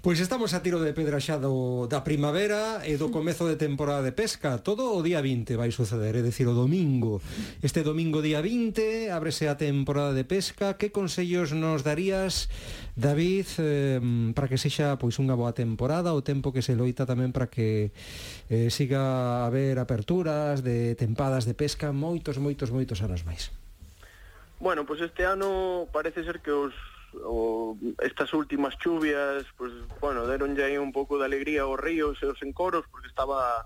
Pois 0.07 0.23
estamos 0.23 0.55
a 0.55 0.63
tiro 0.63 0.79
de 0.79 0.95
pedra 0.95 1.19
xa 1.19 1.35
do, 1.35 1.83
da 1.91 1.99
primavera 1.99 2.79
e 2.87 2.95
do 2.95 3.11
comezo 3.11 3.43
de 3.43 3.59
temporada 3.59 3.99
de 4.07 4.15
pesca. 4.15 4.55
Todo 4.55 4.95
o 4.95 5.03
día 5.03 5.19
20 5.19 5.59
vai 5.59 5.67
suceder, 5.75 6.15
é 6.15 6.23
dicir, 6.23 6.47
o 6.47 6.55
domingo. 6.55 7.19
Este 7.59 7.83
domingo 7.83 8.23
día 8.23 8.39
20 8.39 9.11
ábrese 9.11 9.51
a 9.51 9.59
temporada 9.59 10.15
de 10.15 10.23
pesca. 10.23 10.79
Que 10.79 10.95
consellos 10.95 11.51
nos 11.51 11.83
darías, 11.83 12.47
David, 12.95 13.51
eh, 13.59 13.99
para 14.31 14.47
que 14.47 14.55
sexa 14.55 14.95
pois 14.95 15.19
unha 15.19 15.35
boa 15.35 15.51
temporada, 15.51 16.15
o 16.15 16.23
tempo 16.23 16.55
que 16.55 16.63
se 16.63 16.79
loita 16.79 17.03
tamén 17.03 17.35
para 17.35 17.51
que 17.51 17.91
eh, 18.47 18.71
siga 18.71 19.43
a 19.43 19.51
haber 19.51 19.75
aperturas 19.75 20.63
de 20.63 20.95
tempadas 20.95 21.43
de 21.43 21.51
pesca 21.51 21.91
moitos, 21.91 22.39
moitos, 22.39 22.71
moitos 22.71 23.03
anos 23.03 23.27
máis? 23.27 23.51
Bueno, 24.63 24.87
pois 24.87 25.03
pues 25.03 25.11
este 25.11 25.27
ano 25.27 25.83
parece 25.91 26.23
ser 26.23 26.39
que 26.39 26.55
os 26.55 26.71
o, 27.23 27.77
estas 27.99 28.33
últimas 28.33 28.77
chuvias, 28.77 29.45
pues, 29.57 29.71
bueno, 29.99 30.27
deron 30.27 30.57
aí 30.59 30.77
un 30.77 30.91
pouco 30.91 31.17
de 31.17 31.25
alegría 31.25 31.63
aos 31.63 31.79
ríos 31.79 32.21
e 32.21 32.25
aos 32.27 32.41
encoros, 32.41 32.85
porque 32.91 33.07
estaba 33.07 33.65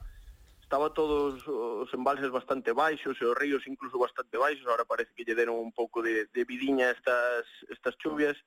estaba 0.71 0.93
todos 0.93 1.43
os 1.47 1.91
embalses 1.93 2.31
bastante 2.31 2.71
baixos 2.71 3.19
e 3.19 3.25
os 3.27 3.35
ríos 3.35 3.67
incluso 3.67 3.99
bastante 3.99 4.39
baixos, 4.39 4.63
ahora 4.67 4.87
parece 4.87 5.11
que 5.11 5.27
lle 5.27 5.35
deron 5.35 5.59
un 5.59 5.75
pouco 5.75 5.99
de, 5.99 6.31
de 6.31 6.47
vidiña 6.47 6.95
estas, 6.95 7.43
estas 7.67 7.99
chuvias. 7.99 8.39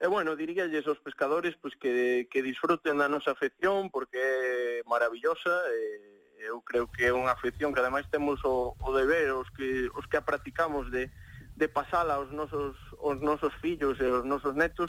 E 0.00 0.08
bueno, 0.08 0.32
diríalles 0.40 0.88
aos 0.88 1.04
pescadores 1.04 1.52
pues, 1.60 1.76
que, 1.76 2.24
que 2.32 2.40
disfruten 2.40 2.96
da 2.96 3.12
nosa 3.12 3.36
afección 3.36 3.92
porque 3.92 4.16
é 4.16 4.80
maravillosa 4.88 5.52
e 5.68 6.48
eu 6.48 6.64
creo 6.64 6.88
que 6.88 7.04
é 7.04 7.12
unha 7.12 7.36
afección 7.36 7.76
que 7.76 7.84
ademais 7.84 8.08
temos 8.08 8.40
o, 8.48 8.72
o 8.80 8.88
deber 8.96 9.28
os 9.36 9.52
que, 9.52 9.92
os 9.92 10.08
que 10.08 10.16
a 10.16 10.24
practicamos 10.24 10.88
de, 10.88 11.12
de 11.60 11.68
pasala 11.68 12.16
aos 12.16 12.32
nosos, 12.32 12.74
aos 12.96 13.20
nosos 13.20 13.52
fillos 13.60 14.00
e 14.00 14.08
aos 14.08 14.24
nosos 14.24 14.56
netos 14.56 14.88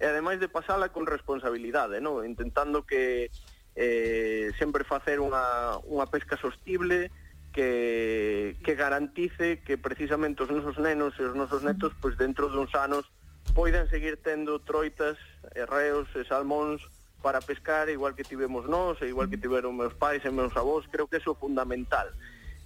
e 0.00 0.08
ademais 0.08 0.40
de 0.40 0.48
pasala 0.48 0.88
con 0.88 1.04
responsabilidade, 1.04 2.00
no? 2.00 2.24
intentando 2.24 2.88
que 2.88 3.28
eh, 3.76 4.48
sempre 4.56 4.88
facer 4.88 5.20
unha, 5.20 5.76
unha 5.84 6.08
pesca 6.08 6.40
sostible 6.40 7.12
que, 7.52 8.56
que 8.64 8.72
garantice 8.72 9.60
que 9.60 9.76
precisamente 9.76 10.40
os 10.40 10.50
nosos 10.50 10.80
nenos 10.80 11.12
e 11.20 11.28
os 11.28 11.36
nosos 11.36 11.60
netos 11.60 11.92
pois 12.00 12.16
dentro 12.16 12.48
duns 12.48 12.72
anos 12.72 13.04
poidan 13.52 13.84
seguir 13.92 14.16
tendo 14.24 14.64
troitas, 14.64 15.20
reos 15.52 16.08
e 16.16 16.24
salmóns 16.24 16.80
para 17.20 17.44
pescar 17.44 17.92
igual 17.92 18.16
que 18.16 18.24
tivemos 18.24 18.64
nós 18.64 18.96
e 19.04 19.12
igual 19.12 19.28
que 19.28 19.36
tiveron 19.36 19.76
meus 19.76 19.92
pais 19.92 20.24
e 20.24 20.32
meus 20.32 20.56
avós, 20.56 20.88
creo 20.88 21.04
que 21.04 21.20
eso 21.20 21.36
é 21.36 21.36
fundamental. 21.36 22.08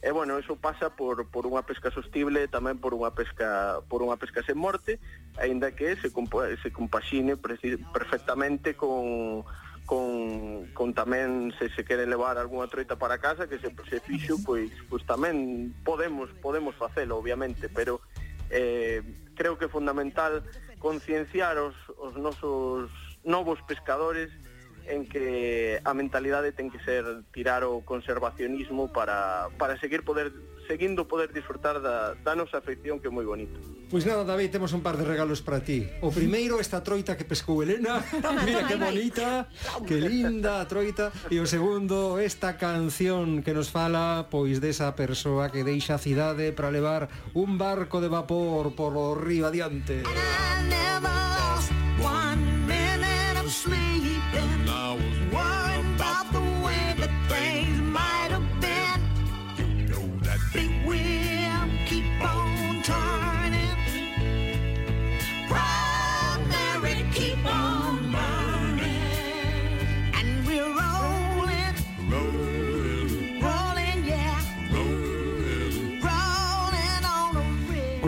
E 0.02 0.10
bueno, 0.10 0.36
eso 0.36 0.56
pasa 0.56 0.90
por, 0.90 1.30
por 1.30 1.46
unha 1.46 1.62
pesca 1.62 1.94
sostible 1.94 2.42
e 2.42 2.50
tamén 2.50 2.82
por 2.82 2.90
unha 2.90 3.14
pesca 3.14 3.78
por 3.86 4.02
unha 4.02 4.18
pesca 4.18 4.42
sen 4.42 4.58
morte, 4.58 4.98
aínda 5.38 5.70
que 5.78 5.94
se 5.94 6.10
compa, 6.10 6.50
se 6.58 6.74
compaxine 6.74 7.38
perfectamente 7.38 8.74
con 8.74 9.46
con, 9.86 10.66
con 10.74 10.90
tamén 10.90 11.54
se 11.54 11.70
se 11.70 11.86
quere 11.86 12.02
levar 12.10 12.34
algunha 12.34 12.66
troita 12.66 12.98
para 12.98 13.22
casa 13.22 13.46
que 13.46 13.62
se 13.62 13.70
se 13.86 14.02
fixo, 14.02 14.42
pois 14.42 14.74
pois 14.90 15.06
tamén 15.06 15.70
podemos 15.86 16.34
podemos 16.42 16.74
facelo, 16.74 17.22
obviamente, 17.22 17.70
pero 17.70 18.02
eh, 18.50 19.06
creo 19.38 19.54
que 19.54 19.66
é 19.66 19.70
fundamental 19.70 20.42
concienciar 20.82 21.62
os, 21.62 21.78
os 21.94 22.18
nosos 22.18 22.90
novos 23.22 23.62
pescadores 23.70 24.34
en 24.86 25.06
que 25.06 25.80
a 25.84 25.92
mentalidade 25.94 26.52
ten 26.52 26.70
que 26.70 26.80
ser 26.82 27.04
tirar 27.32 27.62
o 27.64 27.82
conservacionismo 27.82 28.90
para, 28.90 29.48
para 29.58 29.78
seguir 29.78 30.02
poder 30.02 30.32
seguindo 30.66 31.08
poder 31.08 31.32
disfrutar 31.32 31.80
da, 31.82 32.14
da 32.14 32.34
nosa 32.34 32.58
afección 32.58 33.00
que 33.00 33.08
é 33.08 33.12
moi 33.12 33.26
bonito. 33.26 33.58
Pois 33.90 34.06
nada, 34.08 34.24
David, 34.24 34.50
temos 34.50 34.72
un 34.72 34.80
par 34.80 34.96
de 34.96 35.04
regalos 35.04 35.44
para 35.44 35.60
ti. 35.60 35.84
O 36.00 36.08
primeiro 36.08 36.56
esta 36.62 36.80
troita 36.80 37.12
que 37.18 37.28
pescou 37.28 37.60
Elena. 37.60 38.00
Mira 38.46 38.64
que 38.64 38.80
bonita, 38.80 39.52
que 39.84 40.00
linda 40.00 40.62
a 40.62 40.64
troita. 40.64 41.12
E 41.28 41.42
o 41.42 41.46
segundo, 41.46 42.16
esta 42.16 42.56
canción 42.56 43.44
que 43.44 43.52
nos 43.52 43.68
fala 43.68 44.32
pois 44.32 44.64
desa 44.64 44.96
persoa 44.96 45.52
que 45.52 45.66
deixa 45.66 45.98
a 45.98 46.02
cidade 46.02 46.56
para 46.56 46.72
levar 46.72 47.10
un 47.36 47.58
barco 47.60 48.00
de 48.00 48.08
vapor 48.08 48.72
por 48.72 48.96
o 48.96 49.12
río 49.12 49.50
adiante. 49.50 50.06
And 50.06 50.72
I 50.72 51.00
never 51.00 51.31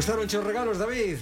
gustaron 0.05 0.29
os 0.29 0.45
regalos, 0.45 0.77
David? 0.77 1.17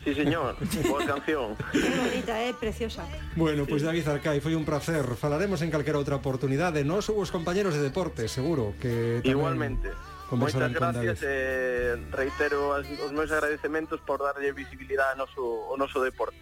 Sí, 0.00 0.14
señor, 0.14 0.56
boa 0.88 1.04
canción. 1.04 1.52
bonita, 1.52 2.32
é 2.40 2.48
eh? 2.48 2.54
preciosa. 2.56 3.04
Bueno, 3.36 3.68
pois 3.68 3.84
David 3.84 4.08
Arcai, 4.08 4.40
foi 4.40 4.56
un 4.56 4.64
placer. 4.64 5.04
Falaremos 5.20 5.60
en 5.60 5.68
calquera 5.68 6.00
outra 6.00 6.16
oportunidade. 6.16 6.80
Nós 6.80 7.12
ou 7.12 7.20
os 7.20 7.28
compañeros 7.28 7.76
de 7.76 7.84
deporte, 7.84 8.24
seguro 8.32 8.72
que 8.80 9.20
tamén... 9.20 9.36
Igualmente. 9.36 9.92
Moitas 10.32 10.72
gracias 10.72 11.20
e 11.20 11.28
eh, 11.28 11.94
reitero 12.08 12.72
as, 12.72 12.88
os 13.04 13.12
meus 13.12 13.28
agradecementos 13.28 14.00
por 14.00 14.24
darlle 14.24 14.48
visibilidade 14.56 15.20
ao 15.20 15.28
noso, 15.28 15.44
ao 15.68 15.76
noso 15.76 16.00
deporte. 16.00 16.40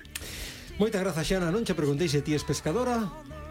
Moitas 0.79 1.03
grazas, 1.03 1.27
Xana. 1.27 1.51
Non 1.51 1.67
che 1.67 1.75
preguntei 1.75 2.07
se 2.07 2.23
ti 2.23 2.39
es 2.39 2.47
pescadora? 2.47 3.03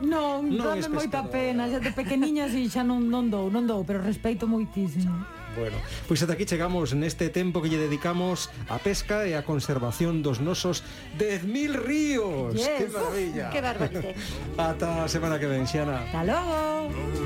Non, 0.03 0.51
non 0.51 0.79
dame 0.79 0.87
moita 0.91 1.23
pena, 1.31 1.71
xa 1.71 1.79
de 1.79 1.91
pequeniña 1.95 2.51
si 2.51 2.67
xa 2.67 2.83
non, 2.83 3.07
non 3.07 3.31
dou, 3.31 3.47
non 3.47 3.63
dou, 3.63 3.87
pero 3.87 4.03
respeito 4.03 4.45
moitísimo. 4.45 5.23
Bueno, 5.55 5.77
pois 6.09 6.17
ata 6.25 6.33
aquí 6.33 6.49
chegamos 6.49 6.97
neste 6.97 7.29
tempo 7.29 7.61
que 7.61 7.69
lle 7.69 7.77
dedicamos 7.77 8.49
a 8.73 8.81
pesca 8.81 9.29
e 9.29 9.37
a 9.37 9.45
conservación 9.45 10.25
dos 10.25 10.41
nosos 10.41 10.81
10.000 11.21 11.77
ríos. 11.77 12.57
Yes. 12.57 12.81
Que 12.81 12.87
maravilla. 12.89 13.47
Que 13.53 13.61
barbaridade. 13.61 14.11
ata 14.57 15.05
a 15.05 15.07
semana 15.07 15.37
que 15.37 15.45
ven, 15.45 15.69
Xiana. 15.69 16.09
Hasta 16.09 16.25
logo. 16.25 17.22